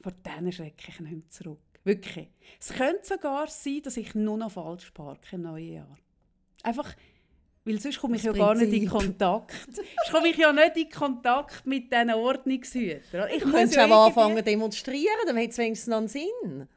vor 0.00 0.12
denen 0.12 0.52
schrecke 0.52 0.88
ich 0.88 1.00
nicht 1.00 1.32
zurück. 1.32 1.60
Wirklich. 1.84 2.28
Es 2.58 2.70
könnte 2.70 3.04
sogar 3.06 3.46
sein, 3.48 3.82
dass 3.82 3.96
ich 3.96 4.14
nur 4.14 4.36
noch 4.36 4.50
falsch 4.50 4.90
parke 4.90 5.36
im 5.36 5.42
neuen 5.42 5.72
Jahr. 5.72 5.98
Einfach, 6.62 6.94
weil 7.64 7.80
sonst 7.80 8.00
komme 8.00 8.16
ich 8.16 8.22
das 8.22 8.36
ja 8.36 8.44
gar 8.44 8.54
nicht 8.54 8.72
in 8.72 8.88
Kontakt. 8.88 9.52
sonst 9.72 10.10
komme 10.10 10.28
ich 10.28 10.36
ja 10.36 10.52
nicht 10.52 10.76
in 10.76 10.90
Kontakt 10.90 11.66
mit 11.66 11.92
diesen 11.92 12.10
Ordnungshütern. 12.10 13.28
Ich 13.34 13.42
könnte 13.42 13.76
ja 13.76 13.86
auch 13.86 14.06
anfangen 14.06 14.36
zu 14.38 14.42
demonstrieren, 14.44 15.26
dann 15.26 15.36
hätte 15.36 15.50
es 15.50 15.58
wenigstens 15.58 15.88
noch 15.88 15.98
einen 15.98 16.08
Sinn. 16.08 16.68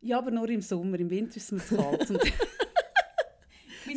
Ja, 0.00 0.18
aber 0.18 0.30
nur 0.30 0.48
im 0.50 0.60
Sommer. 0.60 0.98
Im 1.00 1.08
Winter 1.08 1.36
ist 1.36 1.50
es 1.50 1.68
zu 1.68 1.76
kalt. 1.76 2.08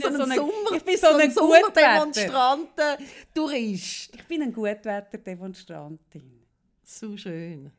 bin 0.01 0.11
so, 0.11 0.17
so 0.17 0.23
ein 0.23 0.35
Sommer, 0.35 0.71
ich 0.75 0.83
bin 0.83 0.97
so, 0.97 1.07
so 1.07 1.17
ein 1.17 1.31
Sommerdemonstranten, 1.31 3.05
Tourist. 3.33 4.15
Ich 4.15 4.23
bin 4.25 4.41
eine 4.41 4.51
Gutwetter-Demonstrantin. 4.51 6.45
So 6.83 7.17
schön. 7.17 7.71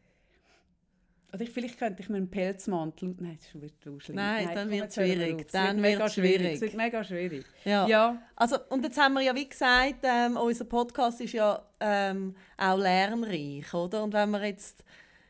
Oder 1.32 1.42
ich, 1.42 1.50
vielleicht 1.50 1.78
könnte 1.78 2.02
ich 2.02 2.08
mir 2.08 2.16
einen 2.16 2.30
Pelzmantel... 2.30 3.14
Nein, 3.18 3.38
das 3.38 3.60
wird 3.60 3.82
zu 3.82 4.00
schlimm. 4.00 4.16
Nein, 4.16 4.46
Nein 4.46 4.54
dann 4.54 4.70
wird 4.70 4.88
es 4.88 4.94
schwierig. 4.94 5.46
Dann 5.52 5.82
wird 5.82 6.00
es 6.00 6.14
schwierig. 6.14 6.54
Es 6.54 6.60
wird 6.62 6.74
mega 6.74 7.04
schwierig. 7.04 7.44
Ja. 7.64 7.86
ja. 7.86 8.22
Also, 8.34 8.56
und 8.70 8.82
jetzt 8.82 8.98
haben 8.98 9.14
wir 9.14 9.20
ja, 9.20 9.34
wie 9.34 9.48
gesagt, 9.48 9.98
ähm, 10.04 10.38
unser 10.38 10.64
Podcast 10.64 11.20
ist 11.20 11.34
ja 11.34 11.62
ähm, 11.80 12.34
auch 12.56 12.78
lernreich, 12.78 13.72
oder? 13.74 14.04
Und 14.04 14.14
wenn 14.14 14.30
wir 14.30 14.44
jetzt... 14.46 14.84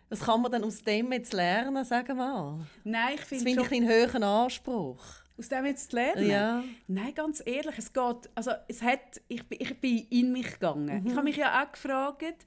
Was 0.09 0.21
kann 0.21 0.41
man 0.41 0.51
denn 0.51 0.65
aus 0.65 0.83
dem 0.83 1.13
jetzt 1.13 1.35
lernen, 1.35 1.85
sagen 1.85 2.09
wir 2.09 2.15
mal? 2.15 2.61
Nein, 2.85 3.15
ich 3.17 3.21
finde 3.23 3.45
Das 3.45 3.53
finde 3.53 3.63
ich 3.63 3.83
einen 3.83 3.89
höheren 3.89 4.23
Anspruch 4.23 5.05
aus 5.39 5.49
dem 5.49 5.67
jetzt 5.67 5.91
zu 5.91 5.97
lernen? 5.97 6.29
Ja. 6.29 6.65
Nein, 6.89 7.15
ganz 7.15 7.43
ehrlich, 7.45 7.79
es 7.79 7.93
geht, 7.93 8.31
also 8.35 8.51
es 8.67 8.83
hat, 8.83 9.21
ich, 9.29 9.45
ich 9.51 9.81
bin 9.81 10.07
in 10.11 10.33
mich 10.33 10.55
gegangen. 10.55 11.03
Mhm. 11.03 11.07
Ich 11.07 11.13
habe 11.15 11.25
mich 11.25 11.37
ja 11.37 11.63
auch 11.63 11.73
gefragt, 11.73 12.47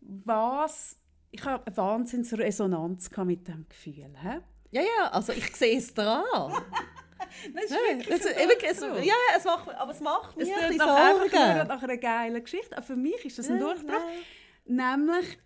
was, 0.00 0.96
ich 1.30 1.44
habe 1.44 1.66
eine 1.66 1.76
Wahnsinnsresonanz 1.76 3.10
mit 3.18 3.46
diesem 3.46 3.68
Gefühl. 3.68 4.10
He? 4.22 4.40
Ja, 4.70 4.82
ja, 4.82 5.10
also 5.12 5.32
ich 5.32 5.54
sehe 5.56 5.78
es 5.78 5.94
dran. 5.94 6.24
das 7.54 7.64
ist 7.64 7.70
wirklich, 7.70 8.08
ja, 8.08 8.48
wirklich 8.48 8.70
es, 8.70 8.80
ja, 8.80 9.14
es 9.36 9.44
macht, 9.44 9.68
aber 9.70 9.92
es 9.92 10.00
macht 10.00 10.36
mir 10.36 10.42
es 10.42 10.50
ein 10.50 10.78
Sorgen. 10.78 11.68
nach 11.68 11.82
einer 11.82 11.96
geilen 11.96 12.42
Geschichte. 12.42 12.76
Aber 12.76 12.86
für 12.86 12.96
mich 12.96 13.24
ist 13.24 13.38
das 13.38 13.48
ein 13.48 13.60
Durchbruch. 13.60 14.00
Nein. 14.66 14.96
Nämlich, 14.98 15.38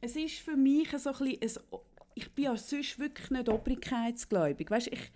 es 0.00 0.16
ist 0.16 0.38
für 0.38 0.56
mich 0.56 0.90
so 0.96 1.10
ein 1.10 1.18
bisschen, 1.40 1.62
ein, 1.72 1.78
ich 2.14 2.32
bin 2.32 2.44
ja 2.44 2.56
sonst 2.56 2.98
wirklich 2.98 3.30
nicht 3.30 3.48
obrigkeitsgläubig. 3.48 4.70
Weißt, 4.70 4.86
ich, 4.86 5.10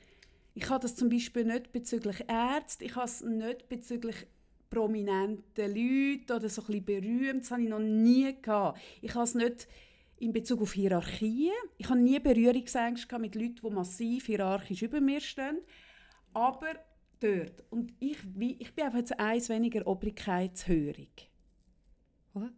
ich 0.58 0.68
habe 0.70 0.82
das 0.82 0.96
zum 0.96 1.08
Beispiel 1.08 1.44
nicht 1.44 1.70
bezüglich 1.70 2.24
Ärzte, 2.26 2.84
ich 2.84 2.96
habe 2.96 3.06
es 3.06 3.22
nicht 3.22 3.68
bezüglich 3.68 4.26
prominenten 4.68 5.68
Leuten 5.68 6.32
oder 6.32 6.48
so 6.48 6.62
ein 6.68 6.84
berühmt, 6.84 7.42
das 7.42 7.52
habe 7.52 7.62
ich 7.62 7.68
noch 7.68 7.78
nie 7.78 8.34
gehabt. 8.42 8.80
Ich 9.00 9.14
habe 9.14 9.22
es 9.22 9.36
nicht 9.36 9.68
in 10.16 10.32
Bezug 10.32 10.60
auf 10.62 10.72
Hierarchien. 10.72 11.54
Ich 11.76 11.88
habe 11.88 12.00
nie 12.00 12.18
Berührungsängste 12.18 13.20
mit 13.20 13.36
Leuten, 13.36 13.60
die 13.62 13.70
massiv 13.70 14.26
hierarchisch 14.26 14.82
über 14.82 15.00
mir 15.00 15.20
stehen. 15.20 15.60
Aber 16.34 16.74
dort. 17.20 17.62
Und 17.70 17.94
ich, 18.00 18.18
ich 18.58 18.74
bin 18.74 18.84
einfach 18.84 18.98
jetzt 18.98 19.18
eins 19.18 19.48
weniger 19.48 19.86
obrigkeitshörig. 19.86 21.30
Was? 22.34 22.50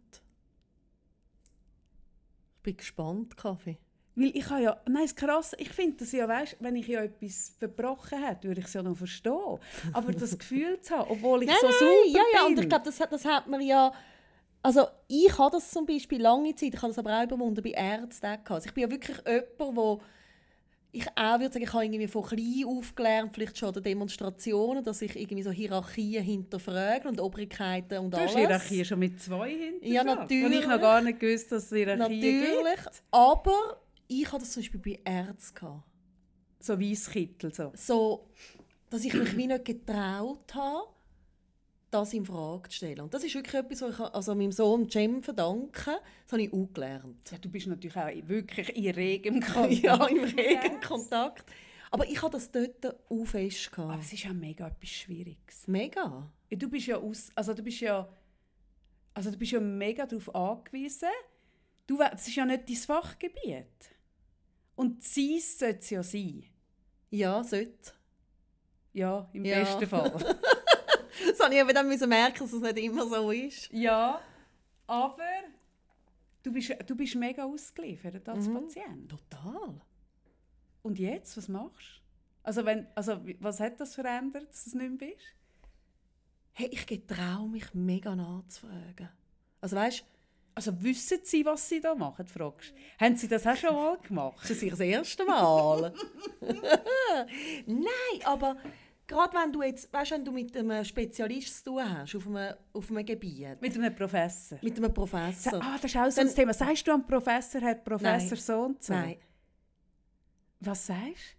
Ich 2.57 2.63
bin 2.63 2.77
gespannt, 2.77 3.37
Kaffee. 3.37 3.77
Weil 4.15 4.31
ich 4.35 4.49
habe 4.49 4.61
ja, 4.61 4.81
nein, 4.89 5.05
ist 5.05 5.15
krass, 5.15 5.55
ich 5.57 5.69
finde 5.69 5.97
das 5.97 6.11
ja, 6.11 6.27
weißt, 6.27 6.57
wenn 6.59 6.75
ich 6.75 6.87
ja 6.87 7.01
etwas 7.01 7.55
verbrochen 7.57 8.21
hätte, 8.21 8.47
würde 8.47 8.59
ich 8.59 8.67
es 8.67 8.73
ja 8.73 8.83
noch 8.83 8.97
verstehen. 8.97 9.57
Aber 9.93 10.11
das 10.11 10.37
Gefühl 10.37 10.81
zu 10.81 10.97
haben, 10.97 11.11
obwohl 11.11 11.43
ich 11.43 11.47
nein, 11.47 11.57
so 11.61 11.67
nein, 11.67 11.75
super 11.79 12.07
ja, 12.07 12.23
ja, 12.33 12.45
bin. 12.45 12.57
und 12.57 12.63
ich 12.63 12.69
glaube, 12.69 12.85
das, 12.85 12.97
das 12.97 13.25
hat 13.25 13.47
man 13.47 13.61
ja, 13.61 13.93
also 14.61 14.87
ich 15.07 15.37
habe 15.37 15.51
das 15.51 15.71
zum 15.71 15.85
Beispiel 15.85 16.21
lange 16.21 16.53
Zeit, 16.55 16.73
ich 16.73 16.81
habe 16.81 16.89
das 16.89 16.99
aber 16.99 17.17
auch 17.17 17.23
überwunden 17.23 17.63
bei 17.63 17.71
Ärzten 17.71 18.37
Also 18.47 18.67
ich 18.67 18.73
bin 18.73 18.83
ja 18.83 18.91
wirklich 18.91 19.17
jemand, 19.25 19.77
wo 19.77 20.01
ich 20.93 21.07
auch 21.15 21.39
würde 21.39 21.53
sagen, 21.53 21.63
ich 21.63 21.73
habe 21.73 21.85
irgendwie 21.85 22.07
von 22.07 22.23
klein 22.23 22.65
aufgelernt, 22.65 23.31
vielleicht 23.33 23.57
schon 23.57 23.73
an 23.73 23.81
Demonstrationen, 23.81 24.83
dass 24.83 25.01
ich 25.01 25.15
irgendwie 25.15 25.43
so 25.43 25.51
Hierarchien 25.51 26.23
hinterfrage 26.23 27.07
und 27.07 27.19
Obrigkeiten 27.21 27.99
und 27.99 28.13
du 28.13 28.17
alles. 28.17 28.33
Du 28.33 28.37
hast 28.37 28.45
Hierarchien 28.45 28.85
schon 28.85 28.99
mit 28.99 29.21
zwei 29.21 29.51
hinter 29.51 29.87
Ja, 29.87 30.03
natürlich. 30.03 30.45
Und 30.45 30.53
ich 30.53 30.67
noch 30.67 30.81
gar 30.81 31.01
nicht 31.01 31.19
gewusst, 31.19 31.51
dass 31.51 31.63
es 31.63 31.69
Hierarchien 31.69 32.19
natürlich, 32.19 32.83
gibt. 32.83 33.03
aber 33.09 33.79
ich 34.11 34.27
hatte 34.27 34.39
das 34.39 34.51
zum 34.51 34.61
Beispiel 34.61 34.79
bei 34.79 35.11
Ärzten. 35.11 35.83
So 36.59 36.79
Weisskittel, 36.79 37.53
so? 37.53 37.71
So, 37.75 38.29
dass 38.89 39.05
ich 39.05 39.13
mich 39.13 39.35
wie 39.37 39.47
nicht 39.47 39.65
getraut 39.65 40.53
habe, 40.53 40.87
das 41.89 42.13
in 42.13 42.25
Frage 42.25 42.69
zu 42.69 42.75
stellen. 42.77 43.01
Und 43.01 43.13
das 43.13 43.23
ist 43.23 43.35
wirklich 43.35 43.55
etwas, 43.55 43.81
was 43.81 43.93
ich 43.93 43.99
also 43.99 44.35
meinem 44.35 44.51
Sohn 44.51 44.89
Cem 44.89 45.23
verdanke. 45.23 45.99
Das 46.25 46.31
habe 46.33 46.41
ich 46.43 46.53
auch 46.53 46.67
gelernt. 46.73 47.31
Ja, 47.31 47.37
du 47.37 47.49
bist 47.49 47.67
natürlich 47.67 47.95
auch 47.95 48.27
wirklich 48.27 48.75
in 48.75 48.91
regem 48.91 49.39
Kontakt. 49.41 49.73
ja, 49.73 50.05
in 50.07 50.23
regem 50.23 50.79
Kontakt. 50.81 51.45
Aber 51.89 52.07
ich 52.07 52.21
hatte 52.21 52.37
das 52.37 52.51
dort 52.51 52.85
auch 53.09 53.25
fest. 53.25 53.71
Aber 53.77 53.99
es 53.99 54.13
ist 54.13 54.23
ja 54.23 54.33
mega 54.33 54.67
etwas 54.67 54.89
Schwieriges. 54.89 55.67
Mega? 55.67 56.29
Ja, 56.49 56.57
du 56.57 56.69
bist 56.69 56.87
ja 56.87 56.97
aus, 56.97 57.29
also 57.35 57.53
du 57.53 57.63
bist 57.63 57.81
ja, 57.81 58.07
also 59.13 59.31
du 59.31 59.37
bist 59.37 59.51
ja 59.51 59.59
mega 59.59 60.05
darauf 60.05 60.33
angewiesen. 60.33 61.09
Du, 61.87 61.97
das 61.97 62.27
ist 62.27 62.35
ja 62.35 62.45
nicht 62.45 62.69
dein 62.69 62.75
Fachgebiet. 62.75 63.65
Und 64.81 65.03
sie 65.03 65.39
sollte 65.39 65.77
es 65.77 65.89
ja 65.91 66.01
sein. 66.01 66.43
Ja, 67.11 67.43
sollte. 67.43 67.93
Ja, 68.93 69.29
im 69.31 69.45
ja. 69.45 69.59
besten 69.59 69.85
Fall. 69.85 70.09
das 71.27 71.39
habe 71.39 71.53
ich 71.53 71.61
aber 71.61 71.71
dann 71.71 71.87
müssen 71.87 72.09
merken, 72.09 72.39
dass 72.39 72.51
es 72.51 72.61
nicht 72.63 72.79
immer 72.79 73.05
so 73.05 73.29
ist. 73.29 73.71
Ja, 73.71 74.19
aber 74.87 75.43
du 76.41 76.51
bist, 76.51 76.75
du 76.87 76.95
bist 76.95 77.13
mega 77.13 77.43
ausgeliefert 77.45 78.27
als 78.27 78.47
mhm. 78.47 78.53
Patient. 78.55 79.11
Total. 79.11 79.81
Und 80.81 80.97
jetzt, 80.97 81.37
was 81.37 81.47
machst 81.47 81.77
du? 81.77 82.01
Also, 82.41 82.65
wenn, 82.65 82.87
also 82.95 83.23
was 83.39 83.59
hat 83.59 83.79
das 83.79 83.93
verändert, 83.93 84.49
dass 84.49 84.63
du 84.63 84.69
es 84.71 84.73
nicht 84.73 84.99
mehr 84.99 85.09
bist? 85.09 85.35
Hey, 86.53 86.69
ich 86.71 86.87
getraue 86.87 87.47
mich 87.47 87.71
mega 87.75 88.15
nachzufragen. 88.15 89.09
Also 89.59 89.75
weißt 89.75 90.03
also 90.55 90.81
wissen 90.83 91.19
Sie, 91.23 91.45
was 91.45 91.67
Sie 91.67 91.79
da 91.79 91.95
machen, 91.95 92.25
fragst 92.27 92.73
Haben 92.99 93.15
Sie 93.15 93.27
das 93.27 93.45
auch 93.47 93.55
schon 93.55 93.73
mal 93.75 93.97
gemacht? 93.97 94.39
Das 94.41 94.51
ist 94.51 94.71
das 94.71 94.79
erste 94.79 95.25
Mal. 95.25 95.93
Nein, 97.65 98.25
aber 98.25 98.57
gerade 99.07 99.37
wenn 99.37 99.51
du 99.51 99.61
jetzt, 99.63 99.91
weißt, 99.91 100.11
wenn 100.11 100.25
du 100.25 100.31
mit 100.31 100.55
einem 100.55 100.83
Spezialist 100.83 101.57
zu 101.63 101.71
tun 101.71 101.83
hast, 101.99 102.15
auf 102.15 102.27
einem, 102.27 102.55
auf 102.73 102.89
einem 102.89 103.05
Gebiet, 103.05 103.61
Mit 103.61 103.75
einem 103.75 103.95
Professor. 103.95 104.57
mit 104.61 104.77
einem 104.77 104.93
Professor. 104.93 105.61
Ah, 105.61 105.77
das 105.81 105.91
ist 105.91 105.97
auch 105.97 106.09
so 106.11 106.21
ein 106.21 106.33
Thema. 106.33 106.53
Sagst 106.53 106.87
du 106.87 106.91
am 106.91 107.05
Professor, 107.05 107.61
Herr 107.61 107.75
Professor 107.75 108.29
Nein. 108.29 108.37
so 108.37 108.61
und 108.61 108.83
so? 108.83 108.93
Nein. 108.93 109.17
Was 110.59 110.85
sagst 110.87 111.37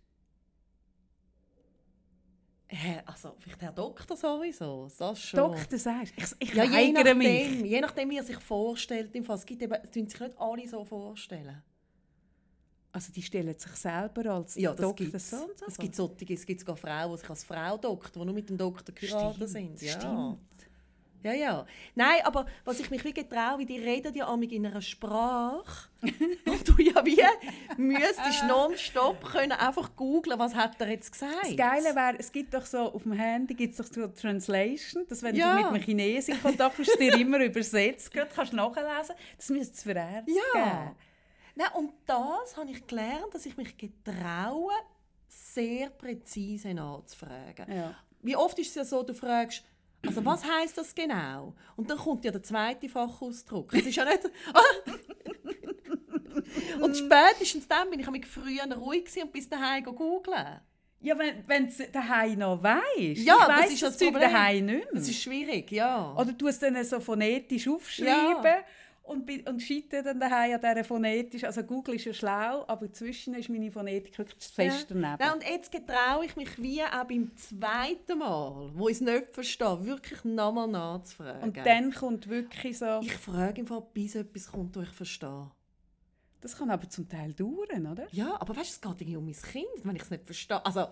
Hä, 2.74 3.02
also, 3.04 3.34
vielleicht 3.38 3.60
Herr 3.60 3.72
Doktor 3.72 4.16
sowieso, 4.16 4.88
das 4.98 5.20
schon. 5.20 5.38
Doktor 5.38 5.78
sagst 5.78 6.16
du? 6.16 6.22
Ich, 6.22 6.50
ich 6.50 6.54
ja, 6.54 6.64
je 6.64 6.90
nachdem, 6.90 7.18
mich. 7.18 7.62
je 7.64 7.80
nachdem, 7.82 8.08
wie 8.08 8.16
er 8.16 8.24
sich 8.24 8.38
vorstellt. 8.38 9.14
Im 9.14 9.24
Fall, 9.24 9.36
es 9.36 9.44
gibt 9.44 9.60
eben, 9.60 9.74
es 9.74 9.90
tun 9.90 10.06
sich 10.08 10.18
nicht 10.18 10.40
alle 10.40 10.66
so 10.66 10.82
vorstellen. 10.82 11.62
Also 12.90 13.12
die 13.12 13.22
stellen 13.22 13.58
sich 13.58 13.72
selber 13.72 14.34
als 14.34 14.54
Ja, 14.54 14.70
das 14.70 14.80
Doktor 14.80 15.04
gibt 15.04 15.14
es. 15.14 15.30
so 15.30 15.36
so. 15.54 15.66
Es 15.66 15.76
gibt 15.78 15.94
solche, 15.94 16.32
es 16.32 16.46
gibt 16.46 16.60
sogar 16.60 16.76
Frauen, 16.76 17.12
die 17.12 17.18
sich 17.18 17.30
als 17.30 17.44
Frau 17.44 17.76
Doktor, 17.76 18.20
die 18.20 18.26
nur 18.26 18.34
mit 18.34 18.48
dem 18.48 18.56
Doktor 18.56 18.94
geheiratet 18.94 19.48
sind. 19.48 19.82
Ja. 19.82 19.92
Stimmt. 19.92 20.38
Ja, 21.22 21.32
ja. 21.32 21.66
Nein, 21.94 22.20
aber 22.24 22.46
was 22.64 22.80
ich 22.80 22.90
mich 22.90 23.04
wie 23.04 23.12
getraue, 23.12 23.58
wie 23.58 23.66
die 23.66 23.78
reden 23.78 24.14
ja 24.14 24.26
amig 24.26 24.52
in 24.52 24.66
einer 24.66 24.80
Sprache. 24.82 25.88
und 26.02 26.68
du 26.68 26.82
ja 26.82 27.04
wie 27.06 27.22
müsstest 27.76 28.44
nonstop 28.48 29.22
können 29.24 29.52
einfach 29.52 29.94
googlen, 29.94 30.38
was 30.38 30.54
hat 30.54 30.80
er 30.80 30.88
jetzt 30.90 31.12
gesagt. 31.12 31.32
Das 31.44 31.56
Geile 31.56 31.94
wäre, 31.94 32.16
es 32.18 32.32
gibt 32.32 32.52
doch 32.54 32.66
so, 32.66 32.92
auf 32.92 33.02
dem 33.04 33.12
Handy 33.12 33.54
gibt 33.54 33.78
es 33.78 33.86
doch 33.86 33.92
so 33.94 34.08
Translation, 34.08 35.06
dass 35.08 35.22
wenn 35.22 35.36
Ja. 35.36 35.50
du 35.56 35.56
mit 35.58 35.66
einem 35.74 35.82
Chinesen 35.82 36.34
in 36.34 36.42
Kontakt 36.42 36.76
bist, 36.76 36.98
dir 36.98 37.14
immer 37.18 37.38
übersetzt, 37.38 38.10
gerade 38.12 38.30
kannst 38.34 38.52
du 38.52 38.56
nachlesen. 38.56 39.14
Das 39.36 39.48
müsste 39.50 39.74
es 39.74 39.82
für 39.84 39.92
Ärzte 39.92 40.32
Ja. 40.54 40.60
geben. 40.84 40.96
Nein, 41.54 41.68
und 41.74 41.92
das 42.06 42.56
habe 42.56 42.70
ich 42.70 42.86
gelernt, 42.86 43.32
dass 43.32 43.46
ich 43.46 43.56
mich 43.56 43.76
getraue, 43.76 44.72
sehr 45.28 45.90
präzise 45.90 46.74
nachzufragen. 46.74 47.70
Ja. 47.72 47.94
Wie 48.22 48.36
oft 48.36 48.58
ist 48.58 48.68
es 48.70 48.74
ja 48.74 48.84
so, 48.84 49.02
du 49.02 49.14
fragst, 49.14 49.62
also 50.06 50.24
was 50.24 50.44
heißt 50.44 50.78
das 50.78 50.94
genau? 50.94 51.54
Und 51.76 51.90
dann 51.90 51.98
kommt 51.98 52.24
ja 52.24 52.30
der 52.30 52.42
zweite 52.42 52.88
Fachausdruck. 52.88 53.74
Es 53.74 53.86
ist 53.86 53.96
ja 53.96 54.04
nicht... 54.04 54.20
und 56.80 56.96
spätestens 56.96 57.66
dann 57.68 57.90
bin 57.90 58.00
ich 58.00 58.10
mich 58.10 58.26
früher 58.26 58.64
ruhig 58.76 59.04
und 59.22 59.32
bis 59.32 59.48
daheim 59.48 59.84
googeln. 59.84 60.60
Ja, 61.00 61.18
wenn 61.18 61.66
du 61.66 61.68
es 61.68 61.90
daheim 61.90 62.38
noch 62.38 62.62
weißt. 62.62 62.98
Ja, 62.98 63.12
ich 63.16 63.24
das 63.24 63.48
weiss 63.48 63.72
ist 63.72 63.82
das 63.82 63.98
Zeug 63.98 64.12
Problem. 64.12 64.32
daheim 64.32 64.66
nicht 64.66 64.84
mehr. 64.84 64.94
Das 64.94 65.08
ist 65.08 65.20
schwierig, 65.20 65.72
ja. 65.72 66.14
Oder 66.16 66.32
du 66.32 66.46
es 66.46 66.60
dann 66.60 66.84
so 66.84 67.00
phonetisch 67.00 67.66
aufschreiben 67.66 68.62
und, 69.02 69.48
und 69.48 69.60
scheitere 69.60 70.02
dann 70.02 70.20
daheim 70.20 70.54
an 70.54 70.60
dieser 70.60 70.84
phonetisch. 70.84 71.44
Also 71.44 71.62
Google 71.62 71.96
ist 71.96 72.04
ja 72.04 72.14
schlau, 72.14 72.64
aber 72.66 72.86
inzwischen 72.86 73.34
ist 73.34 73.48
meine 73.48 73.70
Phonetik 73.70 74.16
wirklich 74.18 74.44
fest 74.44 74.86
daneben. 74.88 75.16
Nein, 75.18 75.32
und 75.34 75.44
jetzt 75.44 75.72
getraue 75.72 76.24
ich 76.24 76.36
mich 76.36 76.60
wie 76.62 76.82
auch 76.82 77.04
beim 77.04 77.36
zweiten 77.36 78.18
Mal, 78.18 78.70
wo 78.74 78.88
ich 78.88 78.96
es 78.96 79.00
nicht 79.00 79.32
verstehe, 79.32 79.84
wirklich 79.84 80.24
nochmal 80.24 80.68
nachzufragen. 80.68 81.42
und 81.42 81.56
dann 81.56 81.92
kommt 81.92 82.28
wirklich 82.28 82.78
so... 82.78 83.00
ich 83.02 83.16
frage 83.16 83.60
im 83.60 83.66
Fall, 83.66 83.82
bis 83.92 84.14
etwas 84.14 84.50
kommt, 84.50 84.76
das 84.76 84.84
ich 84.84 84.90
verstehe. 84.90 85.50
Das 86.40 86.56
kann 86.56 86.70
aber 86.70 86.88
zum 86.88 87.08
Teil 87.08 87.32
dauern, 87.34 87.86
oder? 87.86 88.06
Ja, 88.10 88.40
aber 88.40 88.56
weißt 88.56 88.84
du, 88.84 88.88
es 88.88 88.98
geht 88.98 89.00
irgendwie 89.02 89.16
um 89.16 89.24
mein 89.24 89.34
Kind, 89.34 89.84
wenn 89.84 89.96
ich 89.96 90.02
es 90.02 90.10
nicht 90.10 90.24
verstehe. 90.24 90.64
Also, 90.64 90.88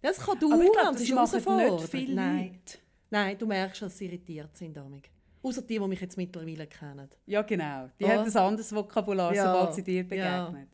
das 0.00 0.18
kann 0.18 0.36
Aber 0.36 0.40
dauern, 0.40 0.62
ich 0.62 0.72
glaube, 0.72 0.88
es 0.88 0.94
das 0.94 1.34
ist 1.34 1.46
machen 1.46 1.56
nicht 1.56 1.88
viele 1.90 2.14
Nein. 2.14 2.46
Leute. 2.46 2.78
Nein, 3.10 3.38
du 3.38 3.46
merkst, 3.46 3.82
dass 3.82 3.98
sie 3.98 4.06
irritiert 4.06 4.56
sind 4.56 4.76
damit. 4.76 5.10
Außer 5.44 5.62
die, 5.62 5.78
die 5.78 5.86
mich 5.88 6.00
jetzt 6.00 6.16
mittlerweile 6.16 6.66
kennen. 6.66 7.08
Ja, 7.26 7.42
genau. 7.42 7.88
Die 8.00 8.04
Oh. 8.04 8.08
hat 8.08 8.26
ein 8.26 8.36
anderes 8.36 8.74
Vokabular, 8.74 9.34
Ja. 9.34 9.44
sobald 9.52 9.74
sie 9.74 9.82
dir 9.84 10.02
Ja. 10.16 10.46
begegnet. 10.48 10.68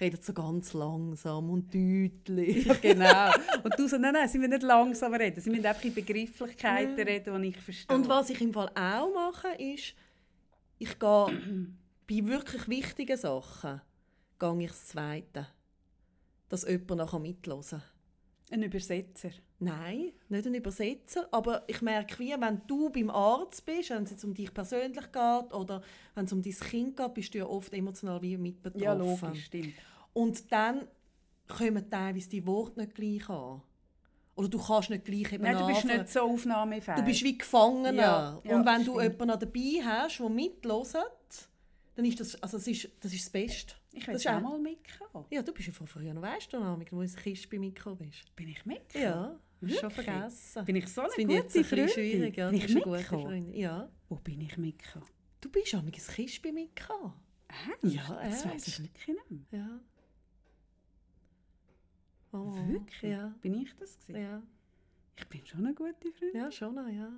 Redet 0.00 0.24
so 0.24 0.32
ganz 0.32 0.72
langsam 0.72 1.50
und 1.50 1.72
deutlich. 1.72 2.64
Ja, 2.64 2.74
genau. 2.74 3.30
Und 3.64 3.78
du 3.78 3.86
so, 3.86 3.98
nein, 3.98 4.14
nein, 4.14 4.28
sie 4.28 4.38
müssen 4.38 4.50
nicht 4.52 4.62
langsam 4.62 5.12
reden. 5.14 5.40
Sie 5.40 5.50
müssen 5.50 5.66
einfach 5.66 5.84
in 5.84 5.94
Begrifflichkeiten 5.94 6.98
reden, 6.98 7.42
die 7.42 7.48
ich 7.48 7.60
verstehe. 7.60 7.94
Und 7.96 8.08
was 8.08 8.30
ich 8.30 8.40
im 8.40 8.52
Fall 8.52 8.70
auch 8.74 9.12
mache, 9.14 9.48
ist, 9.62 9.94
ich 10.78 10.98
gehe 10.98 11.26
bei 12.08 12.26
wirklich 12.26 12.66
wichtigen 12.68 13.16
Sachen 13.16 13.80
gehe 14.38 14.62
ich 14.62 14.68
das 14.70 14.86
Zweite. 14.88 15.46
Dass 16.48 16.66
jemand 16.66 16.96
nachher 16.96 17.18
mithören 17.20 17.82
Ein 18.52 18.62
Übersetzer. 18.62 19.30
Nein, 19.60 20.12
nicht 20.28 20.46
ein 20.46 20.54
Übersetzer, 20.54 21.26
aber 21.30 21.62
ich 21.68 21.80
merke, 21.80 22.18
wie, 22.18 22.34
wenn 22.38 22.60
du 22.66 22.90
beim 22.90 23.08
Arzt 23.08 23.64
bist, 23.64 23.90
wenn 23.90 24.02
es 24.02 24.10
jetzt 24.10 24.24
um 24.24 24.34
dich 24.34 24.52
persönlich 24.52 25.10
geht 25.10 25.54
oder 25.54 25.82
wenn 26.14 26.26
es 26.26 26.32
um 26.32 26.42
dein 26.42 26.52
Kind 26.52 26.96
geht, 26.96 27.14
bist 27.14 27.32
du 27.32 27.38
ja 27.38 27.46
oft 27.46 27.72
emotional 27.72 28.20
wie 28.20 28.36
mit 28.36 28.60
betroffen. 28.60 28.84
Ja, 28.84 28.92
logisch, 28.92 29.46
stimmt. 29.46 29.74
Und 30.12 30.52
dann 30.52 30.86
kommen 31.48 31.88
teilweise 31.88 32.28
die 32.28 32.46
Worte 32.46 32.80
nicht 32.80 32.94
gleich 32.94 33.28
an. 33.30 33.62
Oder 34.34 34.48
du 34.48 34.58
kannst 34.58 34.90
nicht 34.90 35.04
gleich 35.04 35.32
eben 35.32 35.44
Nein, 35.44 35.56
du 35.56 35.66
bist 35.66 35.84
nicht 35.84 36.08
so 36.08 36.20
aufnahmefähig. 36.20 36.98
Du 36.98 37.04
bist 37.04 37.22
wie 37.22 37.38
Gefangener. 37.38 38.02
Ja, 38.02 38.40
ja, 38.44 38.56
und 38.56 38.66
wenn 38.66 38.84
du 38.84 38.98
stimmt. 38.98 39.02
jemanden 39.02 39.26
noch 39.28 39.38
dabei 39.38 39.82
hast, 39.84 40.18
der 40.18 40.28
mithört, 40.28 41.48
dann 41.94 42.04
ist 42.04 42.20
das, 42.20 42.42
also 42.42 42.56
das, 42.58 42.66
ist, 42.66 42.88
das 43.00 43.12
ist 43.12 43.24
das 43.24 43.30
Beste. 43.30 43.74
Ich 43.92 44.06
will 44.06 44.16
auch 44.28 44.40
mal 44.40 44.58
mitkommen. 44.58 45.26
Ja, 45.30 45.42
du 45.42 45.52
bist 45.52 45.66
ja 45.68 45.72
von 45.72 45.86
früher, 45.86 46.20
weißt 46.20 46.52
du 46.52 46.58
noch, 46.60 46.78
wo 46.78 46.84
du 46.84 47.00
ins 47.02 47.16
Kiste 47.16 47.48
bei 47.48 47.58
Mikro 47.58 47.94
bist. 47.94 48.34
Bin 48.36 48.48
ich 48.48 48.64
mitgekommen? 48.64 49.04
Ja, 49.04 49.38
hast 49.62 49.80
schon 49.80 49.90
vergessen. 49.90 50.64
Bin 50.64 50.76
ich 50.76 50.88
so 50.88 51.00
eine 51.02 51.08
das 51.10 51.16
gute 51.18 51.32
jetzt 51.32 51.56
ein 51.56 51.62
bisschen 51.62 51.64
Freundin? 51.88 51.88
schwierig. 51.94 52.36
Ja, 52.36 52.50
bin 52.50 52.56
ich 52.58 52.62
bist 52.66 52.74
eine 52.76 52.84
gute 52.84 52.96
mitgekommen? 52.98 53.24
Freundin. 53.26 53.54
Ja. 53.54 53.88
Wo 54.08 54.16
bin 54.16 54.40
ich 54.40 54.56
mitgekommen? 54.58 55.06
Du 55.40 55.50
bist 55.50 55.74
auch 55.74 55.82
ins 55.84 56.08
Kiste 56.08 56.40
bei 56.42 56.52
Mikro. 56.52 57.12
Ernst? 57.48 57.94
Ja, 57.96 58.20
Das 58.22 58.46
weiss 58.46 58.66
ich 58.68 58.82
wirklich 58.82 59.08
nicht 59.08 59.30
mehr. 59.52 59.60
Ja. 59.60 59.80
Oh, 62.32 62.50
Wirklich? 62.66 63.02
Ja. 63.02 63.34
Bin 63.42 63.54
ich 63.54 63.74
das 63.76 63.98
gewesen? 63.98 64.22
Ja. 64.22 64.42
Ich 65.18 65.26
bin 65.28 65.44
schon 65.46 65.66
eine 65.66 65.74
gute 65.74 65.92
Freundin. 66.12 66.40
ja, 66.40 66.50
schon 66.50 66.74
noch, 66.74 66.88
ja. 66.88 67.12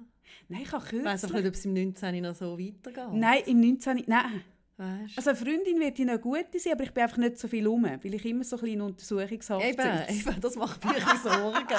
Nein, 0.49 0.63
ich 0.63 0.73
habe 0.73 0.85
Ich 0.85 1.05
weiß 1.05 1.25
auch 1.25 1.29
kürzlich... 1.31 1.33
nicht, 1.45 1.47
ob 1.49 1.55
es 1.55 1.65
im 1.65 1.73
19. 1.75 2.23
noch 2.23 2.35
so 2.35 2.59
weitergeht. 2.59 3.13
Nein, 3.13 3.43
im 3.47 3.61
19... 3.61 4.05
Nein. 4.09 4.43
Weißt? 4.77 5.17
Also 5.17 5.31
eine 5.31 5.39
Freundin 5.39 5.79
wird 5.79 5.99
ich 6.01 6.05
noch 6.05 6.21
gut 6.21 6.47
sein, 6.57 6.73
aber 6.73 6.83
ich 6.85 6.93
bin 6.93 7.03
einfach 7.05 7.17
nicht 7.19 7.39
so 7.39 7.47
viel 7.47 7.67
rum, 7.67 7.85
weil 7.85 8.15
ich 8.15 8.25
immer 8.25 8.43
so 8.43 8.57
ein 8.57 8.63
bisschen 8.63 8.81
Untersuchungshaft 8.81 9.65
Eben, 9.65 9.83
sitze. 10.09 10.31
eben, 10.31 10.41
das 10.41 10.57
macht 10.57 10.85
mir 10.85 10.97
ein 10.97 11.19
Sorgen. 11.19 11.67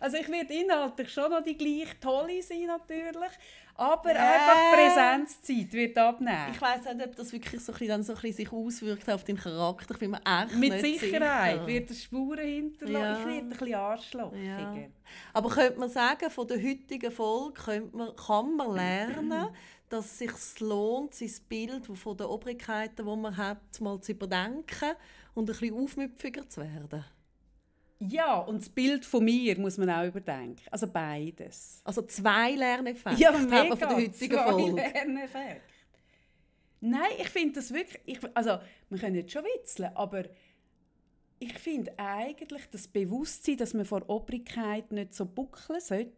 Also 0.00 0.16
ich 0.18 0.28
werde 0.28 0.52
inhaltlich 0.54 1.10
schon 1.12 1.30
noch 1.30 1.42
die 1.42 1.56
gleich 1.56 1.88
tolle 2.00 2.42
sein 2.42 2.66
natürlich, 2.66 3.30
aber 3.74 4.10
Äh. 4.10 4.16
einfach 4.18 4.72
Präsenzzeit 4.74 5.72
wird 5.72 5.98
abnehmen. 5.98 6.52
Ich 6.52 6.60
weiss 6.60 6.84
nicht, 6.84 7.06
ob 7.06 7.16
das 7.16 7.32
wirklich 7.32 7.60
so 7.60 7.72
ein 7.72 7.78
bisschen, 7.78 7.88
dann 7.88 8.02
so 8.02 8.12
ein 8.12 8.20
bisschen 8.20 8.36
sich 8.36 8.52
auswirkt 8.52 9.10
auf 9.10 9.24
deinen 9.24 9.38
Charakter. 9.38 9.94
Ich 9.94 10.00
bin 10.00 10.10
mir 10.12 10.20
echt 10.24 10.56
Mit 10.56 10.80
Sicherheit 10.80 11.54
sicher. 11.54 11.66
wird 11.66 11.90
es 11.90 12.02
Spuren 12.02 12.46
hinterlassen. 12.46 13.02
Ja. 13.02 13.18
Ich 13.20 13.26
werde 13.26 13.40
ein 13.40 13.48
bisschen 13.50 13.74
arschlochiger. 13.74 14.42
Ja. 14.42 14.74
Aber 15.34 15.50
könnte 15.50 15.78
man 15.78 15.88
sagen, 15.90 16.30
von 16.30 16.46
der 16.46 16.62
heutigen 16.62 17.10
Folge 17.10 17.60
könnte 17.62 17.96
man, 17.96 18.16
kann 18.16 18.56
man 18.56 18.74
lernen, 18.74 19.48
dass 19.92 20.06
es 20.06 20.18
sich 20.18 20.60
lohnt, 20.60 21.14
sein 21.14 21.30
Bild 21.48 21.86
von 21.86 22.16
den 22.16 22.26
Obrigkeiten, 22.26 22.96
die 23.06 23.16
man 23.16 23.36
hat, 23.36 23.80
mal 23.80 24.00
zu 24.00 24.12
überdenken 24.12 24.92
und 25.34 25.50
ein 25.50 25.58
bisschen 25.58 25.74
aufmüpfiger 25.74 26.48
zu 26.48 26.62
werden. 26.62 27.04
Ja, 27.98 28.38
und 28.38 28.62
das 28.62 28.68
Bild 28.68 29.04
von 29.04 29.24
mir 29.24 29.58
muss 29.60 29.78
man 29.78 29.90
auch 29.90 30.04
überdenken. 30.04 30.64
Also 30.70 30.88
beides. 30.88 31.80
Also 31.84 32.02
zwei 32.02 32.52
Lerneffekte 32.52 33.20
Ja, 33.20 33.32
hat 33.32 33.42
mega. 33.48 33.64
man 33.64 33.78
von 33.78 33.88
der 33.88 33.96
heutigen 33.96 34.34
Zwei 34.34 34.50
Folge. 34.50 34.74
Lerneffekte. 34.74 35.74
Nein, 36.80 37.10
ich 37.20 37.28
finde 37.28 37.52
das 37.54 37.72
wirklich... 37.72 38.00
Ich, 38.06 38.18
also, 38.34 38.58
wir 38.88 38.98
können 38.98 39.14
jetzt 39.14 39.30
schon 39.30 39.44
witzeln, 39.44 39.94
aber 39.94 40.24
ich 41.38 41.52
finde 41.58 41.96
eigentlich 41.98 42.68
das 42.70 42.88
Bewusstsein, 42.88 43.56
dass 43.56 43.74
man 43.74 43.84
vor 43.84 44.08
Obrigkeit 44.08 44.90
nicht 44.90 45.14
so 45.14 45.26
buckeln 45.26 45.80
sollte 45.80 46.12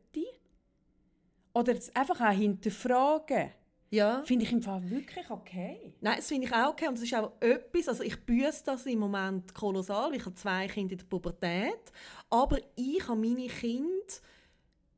oder 1.55 1.75
es 1.75 1.95
einfach 1.95 2.21
auch 2.21 2.33
hinterfragen, 2.33 3.51
Ja. 3.95 4.23
finde 4.25 4.45
ich 4.45 4.53
im 4.53 4.63
Fall 4.63 4.89
wirklich 4.91 5.31
okay. 5.31 5.95
Nein, 6.01 6.17
das 6.17 6.29
finde 6.29 6.47
ich 6.47 6.53
auch 6.53 6.71
okay. 6.71 6.89
Und 6.89 6.95
es 6.99 7.03
ist 7.05 7.15
auch 7.15 7.33
etwas, 7.41 7.89
also 7.89 8.03
ich 8.03 8.17
büße 8.25 8.63
das 8.65 8.87
im 8.87 8.99
Moment 8.99 9.55
kolossal. 9.55 10.15
Ich 10.15 10.25
habe 10.25 10.35
zwei 10.35 10.67
Kinder 10.67 10.93
in 10.93 10.99
der 10.99 11.07
Pubertät. 11.07 11.93
Aber 12.31 12.59
ich 12.77 13.07
habe 13.07 13.21
meine 13.21 13.47
Kinder 13.47 13.91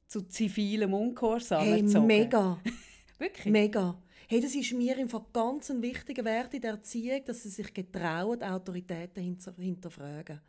Zu 0.06 0.22
zivilem 0.22 0.94
Ungehorsam 0.94 1.62
hey, 1.64 1.80
erzogen. 1.82 2.06
mega, 2.06 2.58
Wirklich? 3.18 3.52
mega. 3.52 4.00
Hey, 4.28 4.40
das 4.40 4.54
ist 4.54 4.72
mir 4.72 4.96
im 4.98 5.08
Fall 5.08 5.24
ganz 5.32 5.70
ein 5.70 5.80
wichtiger 5.82 6.24
Wert 6.24 6.52
in 6.54 6.60
der 6.60 6.72
Erziehung, 6.72 7.24
dass 7.24 7.42
sie 7.42 7.48
sich 7.48 7.72
getrauen, 7.72 8.42
Autoritäten 8.42 9.22
hinter 9.22 9.54
hinterfragen. 9.56 10.40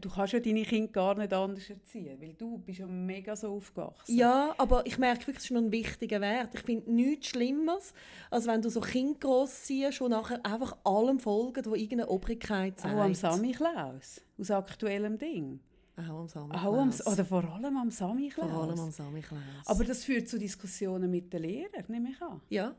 Du 0.00 0.08
kannst 0.08 0.32
ja 0.34 0.38
deine 0.38 0.62
Kinder 0.62 0.92
gar 0.92 1.14
nicht 1.16 1.32
anders 1.32 1.68
erziehen, 1.68 2.16
weil 2.20 2.34
du 2.34 2.58
bist 2.58 2.78
ja 2.78 2.86
mega 2.86 3.34
so 3.34 3.48
aufgewachsen. 3.56 4.16
Ja, 4.16 4.54
aber 4.56 4.86
ich 4.86 4.98
merke 4.98 5.22
wirklich, 5.22 5.36
das 5.38 5.44
ist 5.46 5.50
mir 5.50 5.58
ein 5.58 5.72
wichtiger 5.72 6.20
Wert. 6.20 6.54
Ich 6.54 6.60
finde 6.60 6.92
nichts 6.92 7.28
Schlimmeres, 7.28 7.92
als 8.30 8.46
wenn 8.46 8.62
du 8.62 8.70
so 8.70 8.80
Kinder 8.80 9.18
großziehst 9.18 10.00
und 10.00 10.10
nachher 10.10 10.44
einfach 10.46 10.76
allem 10.84 11.18
folgen, 11.18 11.64
wo 11.64 11.74
irgendeine 11.74 12.08
Obrigkeit 12.08 12.78
sagt. 12.78 12.94
Auch 12.94 13.00
am 13.00 13.14
Sammy 13.14 13.50
Klaus, 13.50 14.20
aus 14.38 14.50
aktuellem 14.52 15.18
Ding. 15.18 15.58
Auch 15.96 16.20
am 16.20 16.28
Sammy 16.28 16.54
Auch 16.54 16.78
am, 16.78 16.90
Klaus. 16.90 17.06
oder 17.08 17.24
vor 17.24 17.44
allem 17.52 17.76
am 17.76 17.90
Sammy 17.90 18.28
Klaus. 18.28 18.48
Vor 18.48 18.62
allem 18.62 18.78
am 18.78 18.90
Sammy 18.92 19.20
Klaus. 19.22 19.40
Aber 19.66 19.84
das 19.84 20.04
führt 20.04 20.28
zu 20.28 20.38
Diskussionen 20.38 21.10
mit 21.10 21.32
den 21.32 21.42
Lehrern, 21.42 21.84
nehme 21.88 22.10
ich 22.10 22.22
an. 22.22 22.40
ja, 22.48 22.74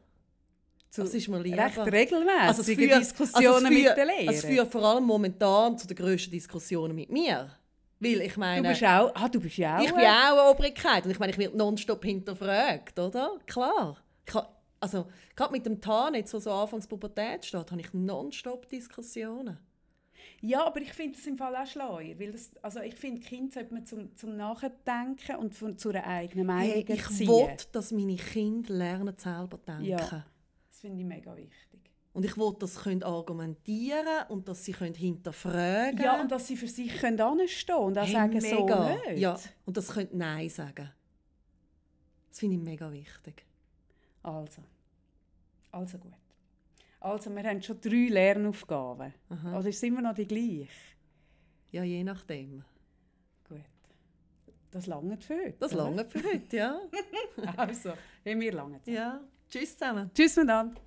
Zu 0.91 1.03
das 1.03 1.13
ist 1.13 1.29
mir 1.29 1.39
lieber. 1.39 1.57
recht 1.57 1.77
regelmäßige 1.77 2.47
Also 2.47 2.61
es 2.61 2.67
führt- 2.67 2.99
Diskussionen 2.99 3.47
also 3.47 3.69
mit 3.69 3.97
den 3.97 4.07
Lehrern. 4.07 4.27
Es 4.27 4.43
führt 4.43 4.71
vor 4.71 4.83
allem 4.83 5.05
momentan 5.05 5.77
zu 5.77 5.87
den 5.87 5.95
grössten 5.95 6.31
Diskussionen 6.31 6.93
mit 6.93 7.09
mir. 7.09 7.49
Weil 8.01 8.21
ich 8.21 8.35
meine... 8.35 8.61
Du 8.61 8.69
bist 8.69 8.83
auch... 8.83 9.11
Ah, 9.15 9.29
du 9.29 9.39
bist 9.39 9.55
ja 9.57 9.77
auch... 9.77 9.83
Ich 9.83 9.93
bin 9.93 10.03
auch 10.03 10.31
eine 10.31 10.51
Obrigkeit 10.51 11.05
und 11.05 11.11
ich 11.11 11.19
meine, 11.19 11.31
ich 11.31 11.37
werde 11.37 11.55
nonstop 11.57 12.03
hinterfragt, 12.03 12.99
oder? 12.99 13.39
Klar. 13.45 13.97
Ich 14.27 14.33
habe, 14.33 14.47
also, 14.81 15.07
gerade 15.33 15.53
mit 15.53 15.65
dem 15.65 15.79
Tarn, 15.79 16.13
jetzt, 16.15 16.33
wo 16.33 16.39
so 16.39 16.51
anfangs 16.51 16.85
Pubertät 16.87 17.45
steht, 17.45 17.71
habe 17.71 17.79
ich 17.79 17.93
nonstop 17.93 18.67
Diskussionen. 18.67 19.59
Ja, 20.41 20.65
aber 20.65 20.81
ich 20.81 20.91
finde 20.91 21.17
es 21.17 21.25
im 21.25 21.37
Fall 21.37 21.55
auch 21.55 21.65
schleuer. 21.65 22.19
Weil 22.19 22.31
das, 22.33 22.51
also 22.61 22.81
ich 22.81 22.95
finde, 22.95 23.21
Kinder 23.21 23.53
sollte 23.53 23.73
man 23.73 23.85
zum, 23.85 24.15
zum 24.15 24.35
Nachdenken 24.35 25.35
und 25.37 25.55
von, 25.55 25.77
zu 25.77 25.89
einer 25.89 26.05
eigenen 26.05 26.47
Meinung 26.47 26.83
Hey, 26.85 26.85
ich 26.87 27.19
will, 27.19 27.47
dass 27.71 27.91
meine 27.91 28.17
Kinder 28.17 28.73
lernen, 28.73 29.13
selber 29.17 29.57
denken. 29.65 29.85
Ja. 29.85 30.25
Das 30.81 30.89
finde 30.89 31.01
ich 31.03 31.07
mega 31.07 31.37
wichtig. 31.37 31.79
Und 32.11 32.25
ich 32.25 32.35
will, 32.37 32.55
dass 32.57 32.73
sie 32.73 32.81
können 32.81 33.03
argumentieren 33.03 34.25
und 34.29 34.47
dass 34.47 34.65
sie 34.65 34.71
können 34.71 34.95
hinterfragen 34.95 36.01
Ja, 36.01 36.19
und 36.19 36.31
dass 36.31 36.47
sie 36.47 36.57
für 36.57 36.67
sich 36.67 36.91
können 36.99 37.21
anstehen 37.21 37.75
und 37.75 37.99
auch 37.99 38.03
Hey, 38.03 38.11
sagen, 38.13 38.41
so 38.41 38.61
mega. 38.65 38.95
nicht. 38.95 39.19
Ja, 39.19 39.39
und 39.65 39.77
dass 39.77 39.87
sie 39.89 39.93
können 39.93 40.09
Nein 40.13 40.49
sagen 40.49 40.89
Das 42.29 42.39
finde 42.39 42.55
ich 42.55 42.61
mega 42.63 42.91
wichtig. 42.91 43.45
Also. 44.23 44.63
Also 45.71 45.99
gut. 45.99 46.13
Also, 46.99 47.29
wir 47.35 47.43
haben 47.43 47.61
schon 47.61 47.79
drei 47.79 48.07
Lernaufgaben. 48.09 49.13
Aha. 49.29 49.59
Oder 49.59 49.69
ist 49.69 49.75
es 49.77 49.83
immer 49.83 50.01
noch 50.01 50.15
die 50.15 50.25
gleiche? 50.27 50.67
Ja, 51.71 51.83
je 51.83 52.03
nachdem. 52.03 52.63
Gut. 53.47 53.61
Das 54.71 54.87
lange 54.87 55.15
für 55.17 55.35
heute. 55.35 55.57
Das 55.59 55.73
lange 55.73 56.05
für 56.05 56.23
heute, 56.23 56.57
ja. 56.57 56.81
Also, 57.55 57.93
wenn 58.23 58.39
wir 58.41 58.51
lange. 58.51 58.81
ja. 58.85 59.21
Tschüss 59.51 59.77
zusammen. 59.77 60.09
Tschüss 60.13 60.37
miteinander. 60.37 60.81